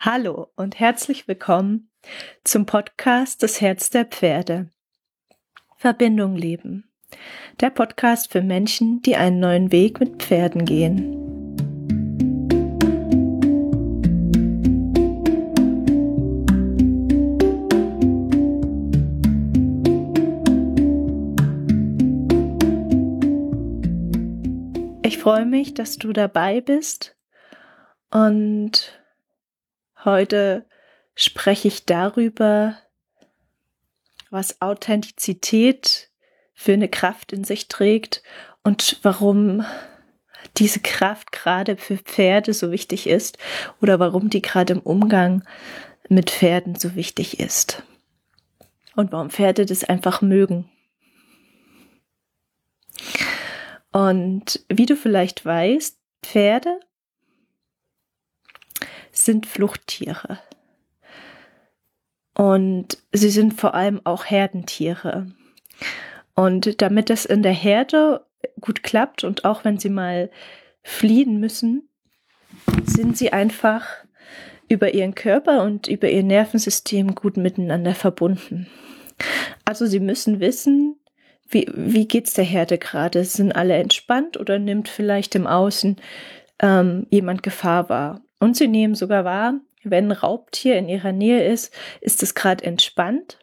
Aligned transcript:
Hallo 0.00 0.46
und 0.54 0.78
herzlich 0.78 1.26
willkommen 1.26 1.90
zum 2.44 2.66
Podcast 2.66 3.42
Das 3.42 3.60
Herz 3.60 3.90
der 3.90 4.04
Pferde. 4.04 4.70
Verbindung 5.74 6.36
leben. 6.36 6.88
Der 7.58 7.70
Podcast 7.70 8.30
für 8.30 8.40
Menschen, 8.40 9.02
die 9.02 9.16
einen 9.16 9.40
neuen 9.40 9.72
Weg 9.72 9.98
mit 9.98 10.22
Pferden 10.22 10.64
gehen. 10.64 11.16
Ich 25.02 25.18
freue 25.18 25.44
mich, 25.44 25.74
dass 25.74 25.98
du 25.98 26.12
dabei 26.12 26.60
bist 26.60 27.16
und 28.12 28.96
Heute 30.08 30.64
spreche 31.14 31.68
ich 31.68 31.84
darüber, 31.84 32.78
was 34.30 34.62
Authentizität 34.62 36.08
für 36.54 36.72
eine 36.72 36.88
Kraft 36.88 37.34
in 37.34 37.44
sich 37.44 37.68
trägt 37.68 38.22
und 38.64 39.00
warum 39.02 39.66
diese 40.56 40.80
Kraft 40.80 41.30
gerade 41.30 41.76
für 41.76 41.98
Pferde 41.98 42.54
so 42.54 42.72
wichtig 42.72 43.06
ist 43.06 43.36
oder 43.82 44.00
warum 44.00 44.30
die 44.30 44.40
gerade 44.40 44.72
im 44.72 44.80
Umgang 44.80 45.44
mit 46.08 46.30
Pferden 46.30 46.74
so 46.74 46.94
wichtig 46.94 47.38
ist. 47.38 47.82
Und 48.96 49.12
warum 49.12 49.28
Pferde 49.28 49.66
das 49.66 49.84
einfach 49.84 50.22
mögen. 50.22 50.70
Und 53.92 54.64
wie 54.70 54.86
du 54.86 54.96
vielleicht 54.96 55.44
weißt, 55.44 55.98
Pferde 56.22 56.80
sind 59.24 59.46
Fluchttiere. 59.46 60.38
Und 62.34 62.98
sie 63.12 63.30
sind 63.30 63.54
vor 63.54 63.74
allem 63.74 64.00
auch 64.04 64.24
Herdentiere. 64.24 65.26
Und 66.34 66.80
damit 66.82 67.10
das 67.10 67.24
in 67.24 67.42
der 67.42 67.52
Herde 67.52 68.24
gut 68.60 68.82
klappt 68.82 69.24
und 69.24 69.44
auch 69.44 69.64
wenn 69.64 69.78
sie 69.78 69.90
mal 69.90 70.30
fliehen 70.82 71.40
müssen, 71.40 71.88
sind 72.84 73.16
sie 73.16 73.32
einfach 73.32 73.86
über 74.68 74.94
ihren 74.94 75.14
Körper 75.14 75.62
und 75.62 75.88
über 75.88 76.08
ihr 76.08 76.22
Nervensystem 76.22 77.14
gut 77.14 77.36
miteinander 77.36 77.94
verbunden. 77.94 78.68
Also 79.64 79.86
sie 79.86 80.00
müssen 80.00 80.40
wissen, 80.40 80.96
wie, 81.48 81.66
wie 81.74 82.06
geht's 82.06 82.34
der 82.34 82.44
Herde 82.44 82.78
gerade? 82.78 83.24
Sind 83.24 83.52
alle 83.52 83.74
entspannt 83.74 84.38
oder 84.38 84.58
nimmt 84.58 84.88
vielleicht 84.88 85.34
im 85.34 85.46
Außen 85.46 85.96
ähm, 86.60 87.06
jemand 87.10 87.42
Gefahr 87.42 87.88
wahr? 87.88 88.20
Und 88.38 88.56
sie 88.56 88.68
nehmen 88.68 88.94
sogar 88.94 89.24
wahr, 89.24 89.60
wenn 89.82 90.08
ein 90.08 90.12
Raubtier 90.12 90.76
in 90.76 90.88
ihrer 90.88 91.12
Nähe 91.12 91.44
ist, 91.44 91.72
ist 92.00 92.22
es 92.22 92.34
gerade 92.34 92.64
entspannt 92.64 93.38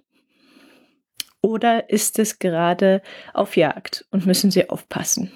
oder 1.41 1.89
ist 1.89 2.19
es 2.19 2.39
gerade 2.39 3.01
auf 3.33 3.55
Jagd 3.55 4.05
und 4.11 4.25
müssen 4.25 4.51
sie 4.51 4.69
aufpassen. 4.69 5.31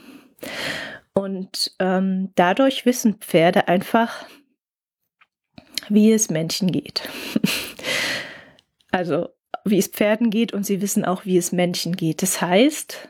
Und 1.14 1.76
ähm, 1.80 2.32
dadurch 2.36 2.86
wissen 2.86 3.16
Pferde 3.16 3.68
einfach, 3.68 4.26
wie 5.90 6.12
es 6.12 6.30
Menschen 6.30 6.72
geht. 6.72 7.08
also 8.92 9.30
wie 9.66 9.78
es 9.78 9.88
Pferden 9.88 10.30
geht 10.30 10.54
und 10.54 10.66
sie 10.66 10.82
wissen 10.82 11.06
auch, 11.06 11.26
wie 11.26 11.38
es 11.38 11.52
Menschen 11.52 11.96
geht. 11.96 12.22
Das 12.22 12.42
heißt, 12.42 13.10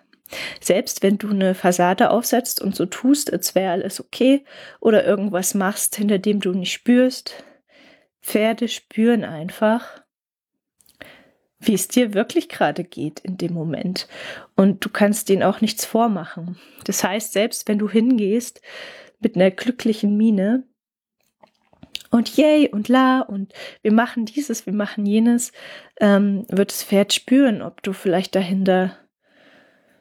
selbst 0.62 1.04
wenn 1.04 1.18
du 1.18 1.30
eine 1.30 1.56
Fassade 1.56 2.12
aufsetzt 2.12 2.62
und 2.62 2.76
so 2.76 2.86
tust, 2.86 3.32
als 3.32 3.56
wäre 3.56 3.72
alles 3.72 4.00
okay 4.00 4.44
oder 4.80 5.06
irgendwas 5.06 5.54
machst, 5.54 5.96
hinter 5.96 6.20
dem 6.20 6.40
du 6.40 6.52
nicht 6.52 6.72
spürst, 6.72 7.44
Pferde 8.22 8.68
spüren 8.68 9.24
einfach, 9.24 10.02
wie 11.60 11.74
es 11.74 11.88
dir 11.88 12.14
wirklich 12.14 12.50
gerade 12.50 12.84
geht 12.84 13.20
in 13.20 13.38
dem 13.38 13.54
Moment. 13.54 14.08
Und 14.56 14.84
du 14.86 14.90
kannst 14.90 15.30
denen 15.30 15.44
auch 15.44 15.62
nichts 15.62 15.86
vormachen. 15.86 16.58
Das 16.86 17.04
heißt, 17.04 17.34
selbst 17.34 17.68
wenn 17.68 17.80
du 17.80 17.90
hingehst 17.90 18.62
mit 19.20 19.36
einer 19.36 19.52
glücklichen 19.52 20.16
Miene 20.16 20.64
und 22.12 22.38
yay 22.38 22.70
und 22.70 22.88
la 22.88 23.22
und 23.22 23.54
wir 23.82 23.92
machen 23.92 24.26
dieses, 24.26 24.66
wir 24.66 24.74
machen 24.74 25.06
jenes, 25.06 25.52
ähm, 26.00 26.46
wird 26.50 26.72
das 26.72 26.84
Pferd 26.84 27.14
spüren, 27.14 27.62
ob 27.62 27.84
du 27.84 27.94
vielleicht 27.94 28.36
dahinter 28.36 28.98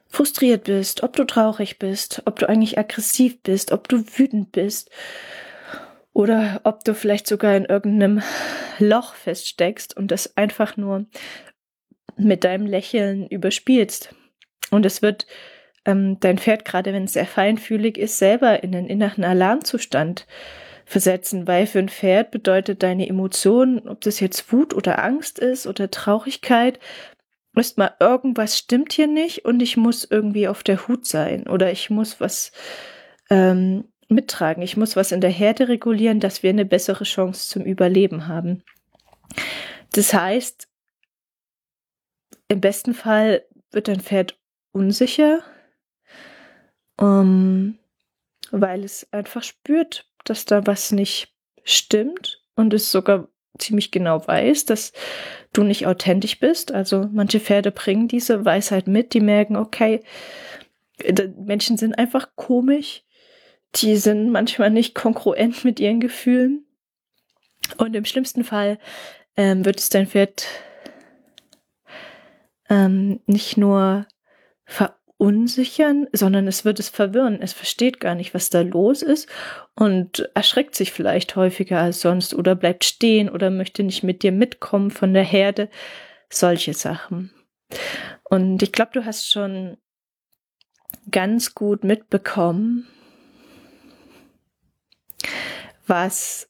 frustriert 0.08 0.64
bist, 0.64 1.02
ob 1.02 1.14
du 1.14 1.24
traurig 1.24 1.78
bist, 1.78 2.22
ob 2.24 2.38
du 2.38 2.48
eigentlich 2.48 2.78
aggressiv 2.78 3.42
bist, 3.42 3.72
ob 3.72 3.88
du 3.88 4.04
wütend 4.16 4.52
bist 4.52 4.90
oder 6.12 6.60
ob 6.64 6.84
du 6.84 6.94
vielleicht 6.94 7.26
sogar 7.26 7.56
in 7.56 7.66
irgendeinem 7.66 8.22
Loch 8.78 9.14
feststeckst 9.14 9.96
und 9.96 10.10
das 10.10 10.36
einfach 10.36 10.76
nur 10.76 11.06
mit 12.16 12.44
deinem 12.44 12.66
Lächeln 12.66 13.26
überspielst. 13.28 14.14
Und 14.70 14.84
es 14.84 15.02
wird 15.02 15.26
ähm, 15.84 16.18
dein 16.20 16.38
Pferd, 16.38 16.64
gerade 16.64 16.92
wenn 16.92 17.04
es 17.04 17.12
sehr 17.12 17.26
feinfühlig 17.26 17.96
ist, 17.96 18.18
selber 18.18 18.62
in 18.62 18.72
den 18.72 18.86
inneren 18.86 19.24
Alarmzustand 19.24 20.26
versetzen, 20.84 21.46
weil 21.46 21.66
für 21.66 21.78
ein 21.78 21.88
Pferd 21.88 22.30
bedeutet 22.30 22.82
deine 22.82 23.08
Emotionen, 23.08 23.86
ob 23.88 24.00
das 24.00 24.20
jetzt 24.20 24.52
Wut 24.52 24.74
oder 24.74 25.04
Angst 25.04 25.38
ist 25.38 25.66
oder 25.66 25.90
Traurigkeit, 25.90 26.80
ist 27.58 27.78
mal 27.78 27.94
irgendwas 28.00 28.58
stimmt 28.58 28.92
hier 28.92 29.06
nicht 29.06 29.44
und 29.44 29.60
ich 29.60 29.76
muss 29.76 30.04
irgendwie 30.04 30.48
auf 30.48 30.62
der 30.62 30.88
Hut 30.88 31.06
sein 31.06 31.46
oder 31.46 31.70
ich 31.70 31.90
muss 31.90 32.20
was 32.20 32.52
ähm, 33.30 33.84
mittragen, 34.08 34.62
ich 34.62 34.76
muss 34.76 34.96
was 34.96 35.12
in 35.12 35.20
der 35.20 35.30
Herde 35.30 35.68
regulieren, 35.68 36.20
dass 36.20 36.42
wir 36.42 36.50
eine 36.50 36.64
bessere 36.64 37.04
Chance 37.04 37.48
zum 37.48 37.64
Überleben 37.64 38.26
haben. 38.26 38.62
Das 39.92 40.12
heißt, 40.12 40.68
im 42.48 42.60
besten 42.60 42.94
Fall 42.94 43.44
wird 43.70 43.88
dein 43.88 44.00
Pferd 44.00 44.38
unsicher, 44.72 45.42
um, 46.96 47.78
weil 48.50 48.84
es 48.84 49.06
einfach 49.12 49.42
spürt, 49.42 50.10
dass 50.24 50.44
da 50.44 50.66
was 50.66 50.92
nicht 50.92 51.34
stimmt 51.64 52.42
und 52.54 52.72
es 52.72 52.90
sogar 52.90 53.28
ziemlich 53.58 53.90
genau 53.90 54.26
weiß, 54.26 54.64
dass 54.66 54.92
du 55.52 55.62
nicht 55.62 55.86
authentisch 55.86 56.38
bist. 56.38 56.72
Also 56.72 57.08
manche 57.12 57.40
Pferde 57.40 57.70
bringen 57.70 58.08
diese 58.08 58.44
Weisheit 58.44 58.86
mit, 58.86 59.14
die 59.14 59.20
merken, 59.20 59.56
okay, 59.56 60.02
Menschen 61.36 61.76
sind 61.76 61.98
einfach 61.98 62.30
komisch, 62.34 63.04
die 63.76 63.96
sind 63.96 64.30
manchmal 64.30 64.70
nicht 64.70 64.94
kongruent 64.94 65.64
mit 65.64 65.80
ihren 65.80 66.00
Gefühlen. 66.00 66.64
Und 67.76 67.94
im 67.94 68.04
schlimmsten 68.04 68.44
Fall 68.44 68.78
ähm, 69.36 69.64
wird 69.64 69.78
es 69.78 69.90
dein 69.90 70.06
Pferd 70.06 70.46
ähm, 72.68 73.20
nicht 73.26 73.56
nur 73.56 74.06
ver 74.64 74.97
verunsichern, 75.18 76.06
sondern 76.12 76.46
es 76.46 76.64
wird 76.64 76.78
es 76.78 76.88
verwirren. 76.88 77.40
Es 77.42 77.52
versteht 77.52 78.00
gar 78.00 78.14
nicht, 78.14 78.34
was 78.34 78.50
da 78.50 78.60
los 78.60 79.02
ist 79.02 79.28
und 79.74 80.30
erschreckt 80.34 80.74
sich 80.74 80.92
vielleicht 80.92 81.36
häufiger 81.36 81.80
als 81.80 82.00
sonst 82.00 82.34
oder 82.34 82.54
bleibt 82.54 82.84
stehen 82.84 83.28
oder 83.28 83.50
möchte 83.50 83.82
nicht 83.82 84.02
mit 84.02 84.22
dir 84.22 84.32
mitkommen 84.32 84.90
von 84.90 85.12
der 85.14 85.24
Herde. 85.24 85.68
Solche 86.30 86.74
Sachen. 86.74 87.32
Und 88.24 88.62
ich 88.62 88.72
glaube, 88.72 88.92
du 88.94 89.04
hast 89.04 89.30
schon 89.30 89.76
ganz 91.10 91.54
gut 91.54 91.84
mitbekommen, 91.84 92.86
was 95.86 96.48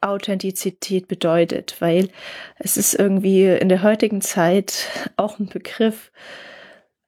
Authentizität 0.00 1.08
bedeutet, 1.08 1.76
weil 1.80 2.10
es 2.58 2.76
ist 2.76 2.94
irgendwie 2.94 3.46
in 3.46 3.70
der 3.70 3.82
heutigen 3.82 4.20
Zeit 4.20 4.86
auch 5.16 5.38
ein 5.38 5.46
Begriff, 5.46 6.12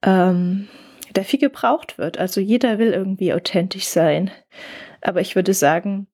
ähm, 0.03 0.69
der 1.17 1.25
viel 1.25 1.41
gebraucht 1.41 1.99
wird. 1.99 2.19
Also 2.19 2.41
jeder 2.41 2.79
will 2.79 2.93
irgendwie 2.93 3.33
authentisch 3.33 3.87
sein. 3.87 4.31
Aber 5.01 5.21
ich 5.21 5.35
würde 5.35 5.55
sagen, 5.55 6.07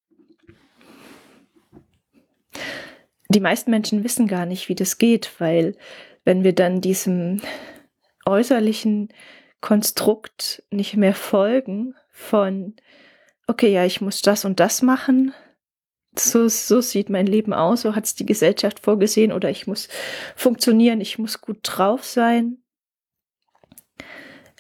die 3.29 3.41
meisten 3.41 3.71
Menschen 3.71 4.05
wissen 4.05 4.27
gar 4.29 4.47
nicht, 4.47 4.69
wie 4.69 4.75
das 4.75 4.99
geht, 4.99 5.31
weil 5.39 5.77
wenn 6.25 6.45
wir 6.45 6.55
dann 6.55 6.81
diesem 6.81 7.41
äußerlichen 8.27 9.09
Konstrukt 9.61 10.63
nicht 10.71 10.97
mehr 10.97 11.15
folgen 11.15 11.95
von, 12.11 12.77
okay, 13.47 13.73
ja, 13.73 13.85
ich 13.85 14.01
muss 14.01 14.23
das 14.23 14.45
und 14.45 14.61
das 14.61 14.83
machen, 14.83 15.33
so, 16.19 16.47
so 16.49 16.81
sieht 16.81 17.09
mein 17.09 17.27
Leben 17.27 17.55
aus, 17.55 17.83
so 17.83 17.95
hat 17.97 18.05
es 18.05 18.15
die 18.15 18.27
Gesellschaft 18.27 18.81
vorgesehen 18.81 19.33
oder 19.33 19.49
ich 19.49 19.67
muss 19.67 19.89
funktionieren, 20.37 21.01
ich 21.01 21.19
muss 21.19 21.41
gut 21.41 21.61
drauf 21.63 22.05
sein, 22.05 22.62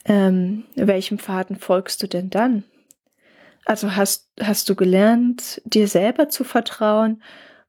ähm, 0.04 0.64
welchem 0.74 1.18
Faden 1.18 1.56
folgst 1.56 2.02
du 2.02 2.06
denn 2.06 2.30
dann? 2.30 2.64
Also 3.64 3.94
hast, 3.94 4.30
hast 4.40 4.68
du 4.68 4.74
gelernt, 4.74 5.62
dir 5.64 5.86
selber 5.86 6.28
zu 6.28 6.44
vertrauen 6.44 7.22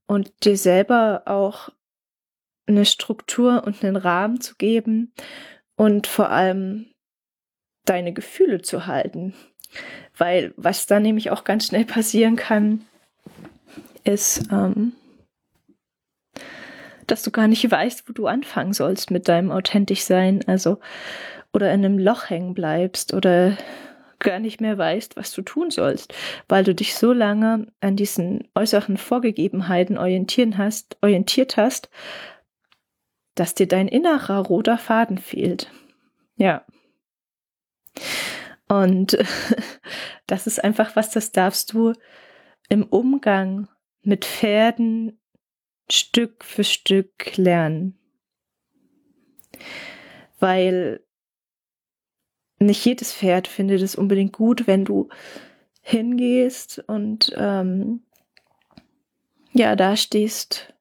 und 0.08 0.32
dir 0.44 0.58
selber 0.58 1.24
auch 1.26 1.70
eine 2.66 2.86
Struktur 2.86 3.64
und 3.66 3.84
einen 3.84 3.96
Rahmen 3.96 4.42
zu 4.42 4.56
geben 4.56 5.14
und 5.76 6.08
vor 6.08 6.30
allem 6.30 6.88
deine 7.86 8.14
Gefühle 8.14 8.62
zu 8.62 8.88
halten. 8.88 9.34
Weil 10.18 10.54
was 10.56 10.86
dann 10.86 11.04
nämlich 11.04 11.32
auch 11.32 11.44
ganz 11.44 11.68
schnell 11.68 11.86
passieren 11.86 12.36
kann, 12.36 12.86
ist, 14.04 14.52
ähm, 14.52 14.94
dass 17.08 17.24
du 17.24 17.32
gar 17.32 17.48
nicht 17.48 17.70
weißt, 17.70 18.08
wo 18.08 18.14
du 18.14 18.28
anfangen 18.28 18.74
sollst 18.74 19.12
mit 19.12 19.28
deinem 19.28 19.52
authentisch 19.52 20.04
sein, 20.04 20.44
also 20.48 20.80
oder 21.54 21.72
in 21.72 21.86
einem 21.86 22.00
Loch 22.00 22.30
hängen 22.30 22.54
bleibst 22.54 23.14
oder 23.14 23.58
gar 24.20 24.40
nicht 24.40 24.62
mehr 24.62 24.78
weißt, 24.78 25.16
was 25.16 25.32
du 25.32 25.42
tun 25.44 25.70
sollst, 25.70 26.14
weil 26.48 26.64
du 26.64 26.74
dich 26.74 26.96
so 26.96 27.14
lange 27.14 27.68
an 27.82 27.96
diesen 27.96 28.48
äußeren 28.56 28.98
Vorgegebenheiten 28.98 29.98
orientieren 29.98 30.58
hast, 30.58 30.98
orientiert 31.02 31.58
hast, 31.58 31.90
dass 33.36 33.54
dir 33.54 33.68
dein 33.68 33.88
innerer 33.88 34.40
roter 34.40 34.78
Faden 34.78 35.18
fehlt. 35.18 35.72
Ja. 36.38 36.66
Und 38.68 39.18
das 40.28 40.48
ist 40.48 40.64
einfach 40.64 40.96
was, 40.96 41.12
das 41.12 41.32
darfst 41.32 41.74
du 41.74 41.94
im 42.70 42.84
Umgang 42.84 43.68
mit 44.02 44.26
Pferden 44.26 45.20
Stück 45.92 46.44
für 46.44 46.64
Stück 46.64 47.36
lernen. 47.36 48.00
Weil 50.40 51.04
nicht 52.66 52.84
jedes 52.86 53.14
Pferd 53.14 53.48
findet 53.48 53.82
es 53.82 53.96
unbedingt 53.96 54.34
gut, 54.34 54.68
wenn 54.68 54.86
du 54.86 55.10
hingehst 55.82 56.84
und 56.88 57.34
ähm, 57.38 58.04
ja, 59.52 59.76
da 59.76 59.96
stehst 59.96 60.74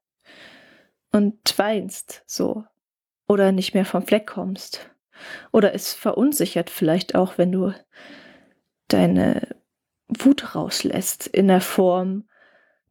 und 1.11 1.37
weinst 1.57 2.23
so 2.25 2.63
oder 3.27 3.51
nicht 3.51 3.73
mehr 3.73 3.85
vom 3.85 4.03
Fleck 4.05 4.27
kommst 4.27 4.89
oder 5.51 5.73
es 5.73 5.93
verunsichert 5.93 6.69
vielleicht 6.69 7.15
auch, 7.15 7.37
wenn 7.37 7.51
du 7.51 7.73
deine 8.87 9.47
Wut 10.07 10.55
rauslässt 10.55 11.27
in 11.27 11.47
der 11.47 11.61
Form, 11.61 12.25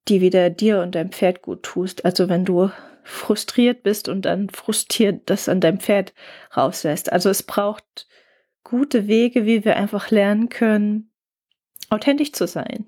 die 0.08 0.20
wieder 0.20 0.50
dir 0.50 0.80
und 0.80 0.94
deinem 0.94 1.12
Pferd 1.12 1.42
gut 1.42 1.62
tust. 1.62 2.04
Also 2.04 2.28
wenn 2.28 2.44
du 2.44 2.70
frustriert 3.04 3.82
bist 3.82 4.08
und 4.08 4.22
dann 4.22 4.48
frustriert 4.48 5.22
das 5.26 5.48
an 5.48 5.60
deinem 5.60 5.80
Pferd 5.80 6.14
rauslässt. 6.56 7.12
Also 7.12 7.30
es 7.30 7.42
braucht 7.42 8.06
gute 8.64 9.06
Wege, 9.06 9.46
wie 9.46 9.64
wir 9.64 9.76
einfach 9.76 10.10
lernen 10.10 10.48
können, 10.48 11.10
authentisch 11.90 12.32
zu 12.32 12.46
sein. 12.46 12.86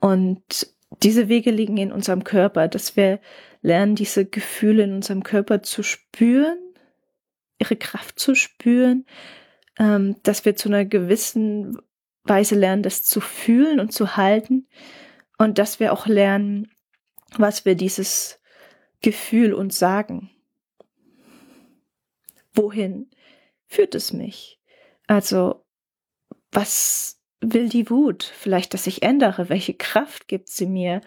Und 0.00 0.74
diese 1.02 1.28
Wege 1.28 1.50
liegen 1.50 1.76
in 1.76 1.92
unserem 1.92 2.24
Körper, 2.24 2.68
dass 2.68 2.96
wir 2.96 3.20
lernen, 3.60 3.94
diese 3.94 4.24
Gefühle 4.24 4.84
in 4.84 4.94
unserem 4.94 5.22
Körper 5.22 5.62
zu 5.62 5.82
spüren, 5.82 6.58
ihre 7.58 7.76
Kraft 7.76 8.18
zu 8.18 8.34
spüren, 8.34 9.04
ähm, 9.78 10.16
dass 10.22 10.44
wir 10.44 10.56
zu 10.56 10.68
einer 10.68 10.84
gewissen 10.84 11.78
Weise 12.24 12.54
lernen, 12.54 12.82
das 12.82 13.04
zu 13.04 13.20
fühlen 13.20 13.80
und 13.80 13.92
zu 13.92 14.16
halten 14.16 14.68
und 15.38 15.58
dass 15.58 15.80
wir 15.80 15.92
auch 15.92 16.06
lernen, 16.06 16.70
was 17.36 17.64
wir 17.64 17.74
dieses 17.74 18.40
Gefühl 19.00 19.52
uns 19.54 19.78
sagen. 19.78 20.30
Wohin 22.54 23.10
führt 23.66 23.94
es 23.94 24.12
mich? 24.12 24.57
Also, 25.08 25.64
was 26.52 27.20
will 27.40 27.68
die 27.68 27.90
Wut? 27.90 28.22
Vielleicht, 28.22 28.74
dass 28.74 28.86
ich 28.86 29.02
ändere? 29.02 29.48
Welche 29.48 29.74
Kraft 29.74 30.28
gibt 30.28 30.48
sie 30.48 30.66
mir? 30.66 31.00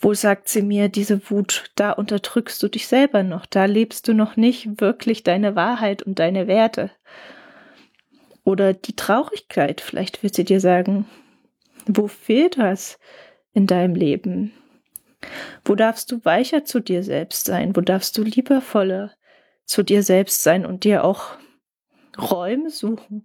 Wo 0.00 0.12
sagt 0.14 0.48
sie 0.48 0.62
mir, 0.62 0.88
diese 0.88 1.30
Wut, 1.30 1.70
da 1.74 1.92
unterdrückst 1.92 2.62
du 2.62 2.68
dich 2.68 2.86
selber 2.86 3.22
noch, 3.22 3.46
da 3.46 3.64
lebst 3.64 4.06
du 4.06 4.12
noch 4.12 4.36
nicht 4.36 4.80
wirklich 4.80 5.24
deine 5.24 5.56
Wahrheit 5.56 6.02
und 6.02 6.20
deine 6.20 6.46
Werte. 6.46 6.92
Oder 8.44 8.74
die 8.74 8.94
Traurigkeit, 8.94 9.80
vielleicht 9.80 10.22
wird 10.22 10.34
sie 10.34 10.44
dir 10.44 10.60
sagen, 10.60 11.06
wo 11.86 12.06
fehlt 12.06 12.58
das 12.58 12.98
in 13.52 13.66
deinem 13.66 13.94
Leben? 13.94 14.52
Wo 15.64 15.74
darfst 15.74 16.12
du 16.12 16.24
weicher 16.24 16.64
zu 16.64 16.80
dir 16.80 17.02
selbst 17.02 17.46
sein? 17.46 17.74
Wo 17.74 17.80
darfst 17.80 18.16
du 18.16 18.22
liebevoller 18.22 19.12
zu 19.64 19.82
dir 19.82 20.02
selbst 20.02 20.42
sein 20.44 20.64
und 20.64 20.84
dir 20.84 21.04
auch 21.04 21.36
Räume 22.18 22.70
suchen, 22.70 23.24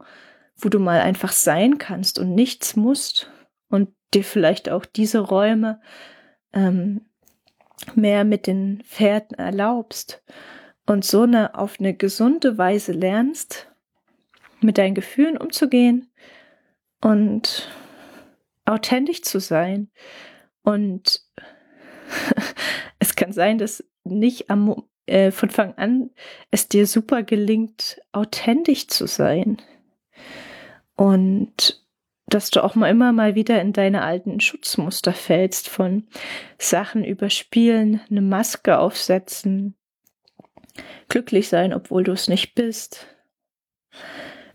wo 0.57 0.69
du 0.69 0.79
mal 0.79 1.01
einfach 1.01 1.31
sein 1.31 1.77
kannst 1.77 2.19
und 2.19 2.33
nichts 2.33 2.75
musst 2.75 3.31
und 3.69 3.89
dir 4.13 4.23
vielleicht 4.23 4.69
auch 4.69 4.85
diese 4.85 5.19
Räume 5.19 5.81
ähm, 6.53 7.01
mehr 7.95 8.23
mit 8.23 8.47
den 8.47 8.83
Pferden 8.83 9.37
erlaubst 9.37 10.23
und 10.85 11.05
so 11.05 11.23
eine 11.23 11.55
auf 11.55 11.79
eine 11.79 11.93
gesunde 11.93 12.57
Weise 12.57 12.91
lernst, 12.91 13.69
mit 14.61 14.77
deinen 14.77 14.95
Gefühlen 14.95 15.37
umzugehen 15.37 16.11
und 17.01 17.69
authentisch 18.65 19.21
zu 19.21 19.39
sein. 19.39 19.89
Und 20.61 21.21
es 22.99 23.15
kann 23.15 23.33
sein, 23.33 23.57
dass 23.57 23.83
nicht 24.03 24.49
am, 24.49 24.83
äh, 25.05 25.31
von 25.31 25.49
Anfang 25.49 25.73
an 25.75 26.09
es 26.51 26.67
dir 26.67 26.87
super 26.87 27.23
gelingt, 27.23 28.01
authentisch 28.11 28.87
zu 28.87 29.07
sein. 29.07 29.57
Und 30.95 31.83
dass 32.27 32.49
du 32.49 32.63
auch 32.63 32.75
mal 32.75 32.89
immer 32.89 33.11
mal 33.11 33.35
wieder 33.35 33.61
in 33.61 33.73
deine 33.73 34.01
alten 34.03 34.39
Schutzmuster 34.39 35.13
fällst 35.13 35.69
von 35.69 36.07
Sachen 36.57 37.03
überspielen, 37.03 38.01
eine 38.09 38.21
Maske 38.21 38.79
aufsetzen, 38.79 39.75
glücklich 41.09 41.49
sein, 41.49 41.73
obwohl 41.73 42.03
du 42.03 42.11
es 42.13 42.27
nicht 42.27 42.55
bist, 42.55 43.07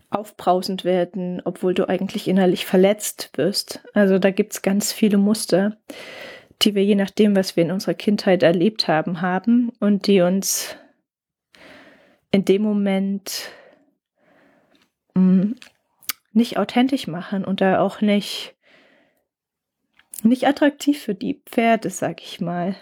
aufbrausend 0.09 0.83
werden, 0.83 1.41
obwohl 1.45 1.73
du 1.73 1.87
eigentlich 1.87 2.27
innerlich 2.27 2.65
verletzt 2.65 3.31
wirst. 3.35 3.81
Also 3.93 4.17
da 4.17 4.31
gibt's 4.31 4.61
ganz 4.61 4.91
viele 4.91 5.17
Muster, 5.17 5.77
die 6.61 6.75
wir 6.75 6.83
je 6.83 6.95
nachdem, 6.95 7.35
was 7.35 7.55
wir 7.55 7.63
in 7.63 7.71
unserer 7.71 7.93
Kindheit 7.93 8.43
erlebt 8.43 8.87
haben, 8.87 9.21
haben 9.21 9.71
und 9.79 10.07
die 10.07 10.21
uns 10.21 10.75
in 12.31 12.45
dem 12.45 12.61
Moment 12.61 13.49
mh, 15.15 15.21
mm, 15.21 15.55
nicht 16.33 16.57
authentisch 16.57 17.07
machen 17.07 17.43
und 17.43 17.61
da 17.61 17.79
auch 17.79 18.01
nicht, 18.01 18.55
nicht 20.21 20.47
attraktiv 20.47 21.01
für 21.01 21.15
die 21.15 21.41
Pferde, 21.45 21.89
sag 21.89 22.21
ich 22.21 22.39
mal. 22.39 22.75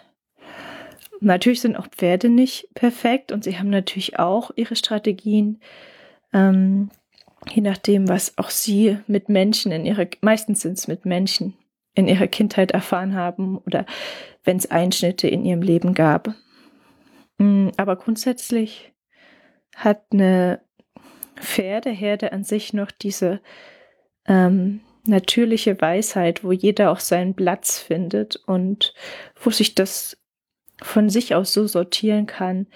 Natürlich 1.20 1.62
sind 1.62 1.78
auch 1.78 1.88
Pferde 1.88 2.30
nicht 2.30 2.68
perfekt 2.74 3.32
und 3.32 3.44
sie 3.44 3.58
haben 3.58 3.70
natürlich 3.70 4.20
auch 4.20 4.52
ihre 4.56 4.76
Strategien, 4.76 5.62
ähm, 6.34 6.90
je 7.50 7.62
nachdem, 7.62 8.10
was 8.10 8.38
auch 8.38 8.50
sie 8.50 9.00
mit 9.08 9.30
Menschen 9.30 9.72
in 9.72 9.86
ihrer, 9.86 10.08
meistens 10.22 10.62
sind 10.62 10.78
es 10.78 10.88
mit 10.88 11.06
Menschen 11.06 11.54
in 11.98 12.08
ihrer 12.08 12.28
Kindheit 12.28 12.72
erfahren 12.72 13.16
haben 13.16 13.58
oder 13.58 13.86
wenn 14.44 14.58
es 14.58 14.70
Einschnitte 14.70 15.28
in 15.28 15.44
ihrem 15.44 15.62
Leben 15.62 15.94
gab. 15.94 16.36
Mm, 17.40 17.70
aber 17.76 17.96
grundsätzlich 17.96 18.94
hat 19.76 20.04
eine 20.12 20.62
Pferdeherde 21.36 22.32
an 22.32 22.44
sich 22.44 22.74
noch 22.74 22.92
diese 22.92 23.42
ähm, 24.28 24.82
natürliche 25.06 25.80
Weisheit, 25.82 26.44
wo 26.44 26.52
jeder 26.52 26.92
auch 26.92 27.00
seinen 27.00 27.36
Platz 27.36 27.80
findet 27.80 28.36
und 28.36 28.94
wo 29.36 29.50
sich 29.50 29.74
das 29.76 30.18
von 30.82 31.10
sich 31.10 31.34
aus 31.34 31.54
so 31.54 31.66
sortieren 31.66 32.28
kann, 32.28 32.68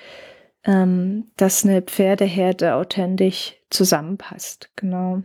ähm, 0.63 1.31
dass 1.37 1.63
eine 1.63 1.81
Pferdeherde 1.81 2.75
authentisch 2.75 3.55
zusammenpasst. 3.69 4.71
Genau. 4.75 5.23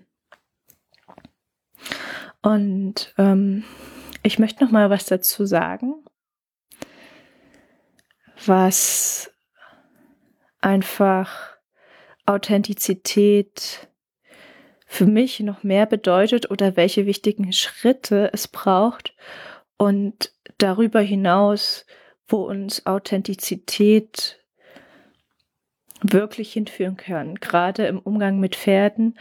Und 2.43 3.13
ähm, 3.19 3.65
ich 4.27 4.41
möchte 4.41 4.65
noch 4.65 4.73
mal 4.73 4.91
was 4.91 5.07
dazu 5.07 5.47
sagen, 5.47 6.05
was 8.45 9.33
einfach 10.61 11.57
Authentizität 12.27 13.89
für 14.85 15.07
mich 15.07 15.39
noch 15.41 15.63
mehr 15.63 15.87
bedeutet 15.87 16.51
oder 16.51 16.77
welche 16.77 17.07
wichtigen 17.07 17.53
Schritte 17.53 18.31
es 18.33 18.49
braucht. 18.49 19.15
Und 19.77 20.33
darüber 20.59 21.01
hinaus, 21.01 21.87
wo 22.27 22.39
uns 22.43 22.85
Authentizität 22.85 24.41
wirklich 26.03 26.53
hinführen 26.53 26.97
kann, 26.97 27.37
gerade 27.37 27.87
im 27.87 28.01
Umgang 28.01 28.41
mit 28.41 28.57
Pferden 28.57 29.19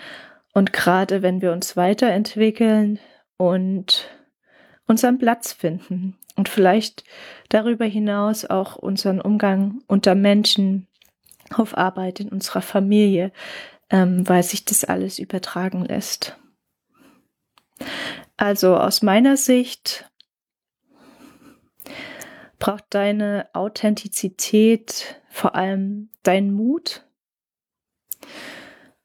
und 0.53 0.73
gerade 0.73 1.21
wenn 1.21 1.41
wir 1.41 1.51
uns 1.51 1.77
weiterentwickeln 1.77 2.99
und 3.37 4.09
unseren 4.87 5.17
Platz 5.17 5.53
finden 5.53 6.17
und 6.35 6.49
vielleicht 6.49 7.03
darüber 7.49 7.85
hinaus 7.85 8.45
auch 8.45 8.75
unseren 8.75 9.21
Umgang 9.21 9.81
unter 9.87 10.15
Menschen 10.15 10.87
auf 11.53 11.77
Arbeit 11.77 12.19
in 12.19 12.29
unserer 12.29 12.61
Familie, 12.61 13.31
ähm, 13.89 14.27
weil 14.27 14.43
sich 14.43 14.65
das 14.65 14.83
alles 14.83 15.19
übertragen 15.19 15.85
lässt. 15.85 16.37
Also 18.37 18.75
aus 18.75 19.01
meiner 19.01 19.37
Sicht 19.37 20.09
braucht 22.59 22.85
deine 22.89 23.49
Authentizität 23.53 25.21
vor 25.29 25.55
allem 25.55 26.09
deinen 26.23 26.51
Mut 26.51 27.05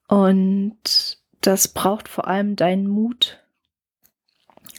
und 0.08 1.18
das 1.40 1.68
braucht 1.68 2.08
vor 2.08 2.26
allem 2.26 2.56
deinen 2.56 2.86
Mut 2.86 3.44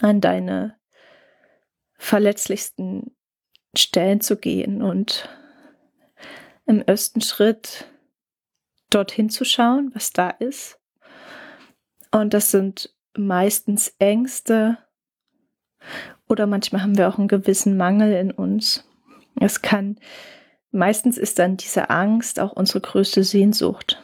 an 0.02 0.22
deine 0.22 0.81
verletzlichsten 2.02 3.16
Stellen 3.78 4.22
zu 4.22 4.36
gehen 4.36 4.82
und 4.82 5.30
im 6.66 6.82
ersten 6.82 7.22
Schritt 7.22 7.86
dorthin 8.90 9.30
zu 9.30 9.46
schauen, 9.46 9.92
was 9.94 10.12
da 10.12 10.32
ist. 10.32 10.80
Und 12.10 12.34
das 12.34 12.50
sind 12.50 12.94
meistens 13.16 13.94
Ängste 14.00 14.80
oder 16.28 16.48
manchmal 16.48 16.82
haben 16.82 16.98
wir 16.98 17.08
auch 17.08 17.20
einen 17.20 17.28
gewissen 17.28 17.78
Mangel 17.78 18.14
in 18.14 18.32
uns. 18.32 18.84
Es 19.40 19.62
kann, 19.62 20.00
meistens 20.72 21.20
ist 21.20 21.38
dann 21.38 21.56
diese 21.56 21.92
Angst 21.92 22.40
auch 22.40 22.52
unsere 22.52 22.82
größte 22.82 23.24
Sehnsucht. 23.24 24.02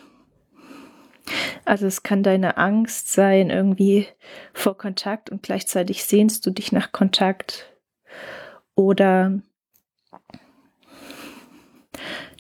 Also 1.66 1.88
es 1.88 2.04
kann 2.04 2.22
deine 2.22 2.58
Angst 2.58 3.12
sein, 3.12 3.50
irgendwie 3.50 4.08
vor 4.54 4.78
Kontakt 4.78 5.32
und 5.32 5.42
gleichzeitig 5.42 6.06
sehnst 6.06 6.46
du 6.46 6.52
dich 6.52 6.72
nach 6.72 6.92
Kontakt. 6.92 7.74
Oder 8.76 9.40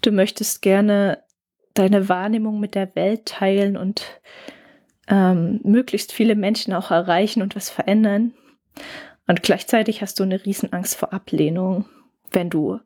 du 0.01 0.11
möchtest 0.11 0.61
gerne 0.61 1.23
deine 1.73 2.09
Wahrnehmung 2.09 2.59
mit 2.59 2.75
der 2.75 2.95
Welt 2.95 3.25
teilen 3.25 3.77
und 3.77 4.21
ähm, 5.07 5.59
möglichst 5.63 6.11
viele 6.11 6.35
Menschen 6.35 6.73
auch 6.73 6.91
erreichen 6.91 7.41
und 7.41 7.55
was 7.55 7.69
verändern. 7.69 8.33
Und 9.27 9.43
gleichzeitig 9.43 10.01
hast 10.01 10.19
du 10.19 10.23
eine 10.23 10.45
Riesenangst 10.45 10.95
vor 10.95 11.13
Ablehnung, 11.13 11.85
wenn 12.31 12.49
du, 12.49 12.79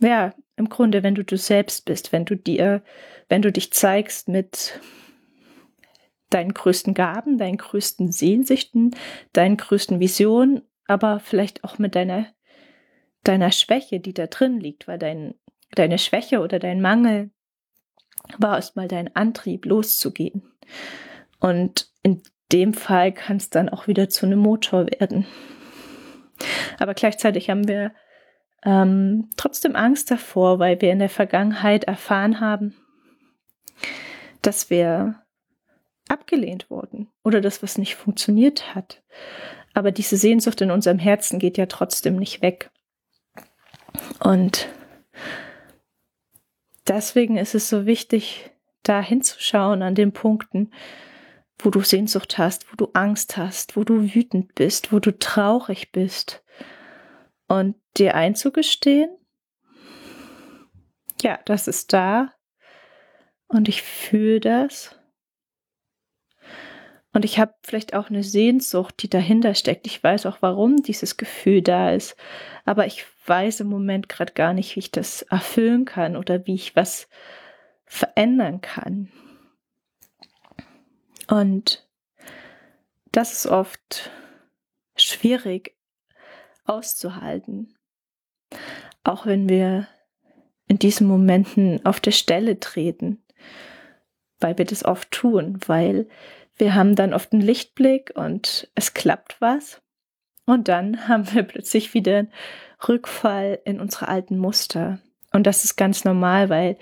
ja, 0.00 0.32
im 0.56 0.68
Grunde, 0.68 1.02
wenn 1.02 1.14
du 1.14 1.24
du 1.24 1.36
selbst 1.36 1.84
bist, 1.84 2.12
wenn 2.12 2.24
du 2.24 2.36
dir, 2.36 2.82
wenn 3.28 3.42
du 3.42 3.50
dich 3.50 3.72
zeigst 3.72 4.28
mit 4.28 4.80
deinen 6.30 6.54
größten 6.54 6.94
Gaben, 6.94 7.38
deinen 7.38 7.58
größten 7.58 8.10
Sehnsüchten, 8.10 8.94
deinen 9.32 9.56
größten 9.56 10.00
Visionen, 10.00 10.62
aber 10.86 11.20
vielleicht 11.20 11.64
auch 11.64 11.78
mit 11.78 11.94
deiner, 11.94 12.26
deiner 13.22 13.52
Schwäche, 13.52 14.00
die 14.00 14.14
da 14.14 14.26
drin 14.26 14.60
liegt, 14.60 14.86
weil 14.88 14.98
dein, 14.98 15.34
deine 15.74 15.98
Schwäche 15.98 16.40
oder 16.40 16.58
dein 16.58 16.80
Mangel 16.80 17.30
war 18.38 18.56
erstmal 18.56 18.88
dein 18.88 19.14
Antrieb, 19.14 19.66
loszugehen. 19.66 20.42
Und 21.40 21.90
in 22.02 22.22
dem 22.52 22.74
Fall 22.74 23.12
kann 23.12 23.36
es 23.36 23.50
dann 23.50 23.68
auch 23.68 23.86
wieder 23.86 24.08
zu 24.08 24.26
einem 24.26 24.38
Motor 24.38 24.86
werden. 24.86 25.26
Aber 26.78 26.94
gleichzeitig 26.94 27.50
haben 27.50 27.68
wir 27.68 27.92
ähm, 28.64 29.30
trotzdem 29.36 29.76
Angst 29.76 30.10
davor, 30.10 30.58
weil 30.58 30.80
wir 30.80 30.90
in 30.90 30.98
der 30.98 31.10
Vergangenheit 31.10 31.84
erfahren 31.84 32.40
haben, 32.40 32.74
dass 34.42 34.70
wir 34.70 35.22
abgelehnt 36.08 36.70
wurden 36.70 37.08
oder 37.22 37.40
dass 37.40 37.62
was 37.62 37.78
nicht 37.78 37.96
funktioniert 37.96 38.74
hat. 38.74 39.02
Aber 39.74 39.90
diese 39.92 40.16
Sehnsucht 40.16 40.60
in 40.60 40.70
unserem 40.70 40.98
Herzen 40.98 41.38
geht 41.38 41.58
ja 41.58 41.66
trotzdem 41.66 42.16
nicht 42.16 42.42
weg. 42.42 42.70
Und 44.20 44.68
deswegen 46.86 47.36
ist 47.36 47.54
es 47.54 47.68
so 47.68 47.84
wichtig, 47.84 48.50
da 48.84 49.00
hinzuschauen 49.00 49.82
an 49.82 49.94
den 49.94 50.12
Punkten, 50.12 50.70
wo 51.58 51.70
du 51.70 51.80
Sehnsucht 51.80 52.38
hast, 52.38 52.70
wo 52.70 52.76
du 52.76 52.90
Angst 52.92 53.36
hast, 53.36 53.76
wo 53.76 53.84
du 53.84 54.14
wütend 54.14 54.54
bist, 54.54 54.92
wo 54.92 55.00
du 55.00 55.16
traurig 55.18 55.92
bist. 55.92 56.42
Und 57.48 57.76
dir 57.96 58.14
einzugestehen, 58.14 59.10
ja, 61.20 61.38
das 61.44 61.68
ist 61.68 61.92
da 61.92 62.32
und 63.46 63.68
ich 63.68 63.82
fühle 63.82 64.40
das. 64.40 64.98
Und 67.14 67.24
ich 67.24 67.38
habe 67.38 67.54
vielleicht 67.62 67.94
auch 67.94 68.10
eine 68.10 68.24
Sehnsucht, 68.24 69.00
die 69.00 69.08
dahinter 69.08 69.54
steckt. 69.54 69.86
Ich 69.86 70.02
weiß 70.02 70.26
auch, 70.26 70.38
warum 70.40 70.82
dieses 70.82 71.16
Gefühl 71.16 71.62
da 71.62 71.92
ist. 71.92 72.16
Aber 72.64 72.86
ich 72.86 73.04
weiß 73.26 73.60
im 73.60 73.68
Moment 73.68 74.08
gerade 74.08 74.32
gar 74.32 74.52
nicht, 74.52 74.74
wie 74.74 74.80
ich 74.80 74.90
das 74.90 75.22
erfüllen 75.22 75.84
kann 75.84 76.16
oder 76.16 76.44
wie 76.46 76.54
ich 76.54 76.74
was 76.74 77.08
verändern 77.86 78.60
kann. 78.60 79.10
Und 81.28 81.88
das 83.12 83.32
ist 83.32 83.46
oft 83.46 84.10
schwierig 84.96 85.76
auszuhalten. 86.64 87.76
Auch 89.04 89.24
wenn 89.24 89.48
wir 89.48 89.86
in 90.66 90.80
diesen 90.80 91.06
Momenten 91.06 91.86
auf 91.86 92.00
der 92.00 92.10
Stelle 92.10 92.58
treten, 92.58 93.22
weil 94.40 94.58
wir 94.58 94.64
das 94.64 94.84
oft 94.84 95.12
tun, 95.12 95.60
weil 95.66 96.08
wir 96.56 96.74
haben 96.74 96.94
dann 96.94 97.14
oft 97.14 97.32
einen 97.32 97.42
Lichtblick 97.42 98.12
und 98.14 98.70
es 98.74 98.94
klappt 98.94 99.40
was. 99.40 99.82
Und 100.46 100.68
dann 100.68 101.08
haben 101.08 101.32
wir 101.32 101.42
plötzlich 101.42 101.94
wieder 101.94 102.18
einen 102.18 102.32
Rückfall 102.88 103.60
in 103.64 103.80
unsere 103.80 104.08
alten 104.08 104.38
Muster. 104.38 105.00
Und 105.32 105.46
das 105.46 105.64
ist 105.64 105.76
ganz 105.76 106.04
normal, 106.04 106.48
weil 106.48 106.76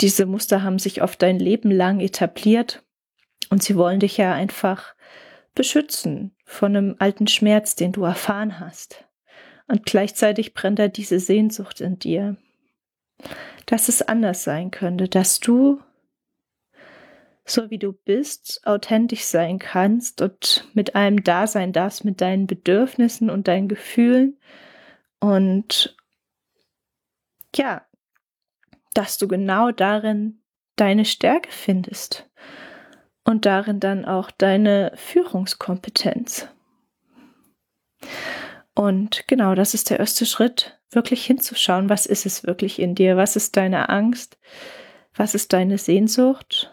diese 0.00 0.26
Muster 0.26 0.62
haben 0.62 0.78
sich 0.78 1.02
oft 1.02 1.20
dein 1.22 1.38
Leben 1.38 1.70
lang 1.70 2.00
etabliert 2.00 2.82
und 3.50 3.62
sie 3.62 3.76
wollen 3.76 4.00
dich 4.00 4.16
ja 4.16 4.32
einfach 4.32 4.94
beschützen 5.54 6.34
von 6.44 6.76
einem 6.76 6.96
alten 6.98 7.26
Schmerz, 7.26 7.76
den 7.76 7.92
du 7.92 8.02
erfahren 8.04 8.58
hast. 8.58 9.04
Und 9.68 9.84
gleichzeitig 9.84 10.54
brennt 10.54 10.78
da 10.78 10.88
diese 10.88 11.20
Sehnsucht 11.20 11.80
in 11.80 11.98
dir, 11.98 12.36
dass 13.66 13.88
es 13.88 14.02
anders 14.02 14.44
sein 14.44 14.70
könnte, 14.70 15.08
dass 15.08 15.40
du, 15.40 15.80
so 17.44 17.70
wie 17.70 17.78
du 17.78 17.92
bist, 17.92 18.60
authentisch 18.64 19.24
sein 19.24 19.58
kannst 19.58 20.20
und 20.22 20.68
mit 20.74 20.94
allem 20.94 21.24
da 21.24 21.46
sein 21.46 21.72
darfst, 21.72 22.04
mit 22.04 22.20
deinen 22.20 22.46
Bedürfnissen 22.46 23.30
und 23.30 23.48
deinen 23.48 23.68
Gefühlen. 23.68 24.38
Und 25.18 25.96
ja, 27.54 27.86
dass 28.94 29.18
du 29.18 29.28
genau 29.28 29.72
darin 29.72 30.40
deine 30.76 31.04
Stärke 31.04 31.50
findest 31.50 32.28
und 33.24 33.46
darin 33.46 33.80
dann 33.80 34.04
auch 34.04 34.30
deine 34.30 34.92
Führungskompetenz. 34.96 36.48
Und 38.74 39.28
genau, 39.28 39.54
das 39.54 39.74
ist 39.74 39.90
der 39.90 39.98
erste 39.98 40.26
Schritt, 40.26 40.78
wirklich 40.90 41.24
hinzuschauen, 41.24 41.88
was 41.88 42.06
ist 42.06 42.26
es 42.26 42.44
wirklich 42.44 42.78
in 42.78 42.94
dir, 42.94 43.16
was 43.16 43.36
ist 43.36 43.56
deine 43.56 43.88
Angst, 43.88 44.38
was 45.14 45.34
ist 45.34 45.52
deine 45.52 45.78
Sehnsucht. 45.78 46.71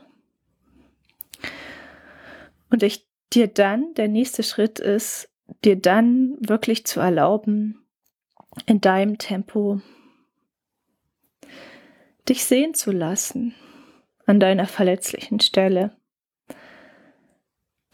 Und 2.69 2.83
ich 2.83 3.07
dir 3.33 3.47
dann, 3.47 3.93
der 3.95 4.07
nächste 4.07 4.43
Schritt 4.43 4.79
ist, 4.79 5.29
dir 5.63 5.75
dann 5.75 6.37
wirklich 6.39 6.85
zu 6.85 6.99
erlauben, 6.99 7.83
in 8.65 8.81
deinem 8.81 9.17
Tempo 9.17 9.81
dich 12.27 12.45
sehen 12.45 12.73
zu 12.73 12.91
lassen 12.91 13.55
an 14.25 14.39
deiner 14.39 14.67
verletzlichen 14.67 15.39
Stelle 15.39 15.95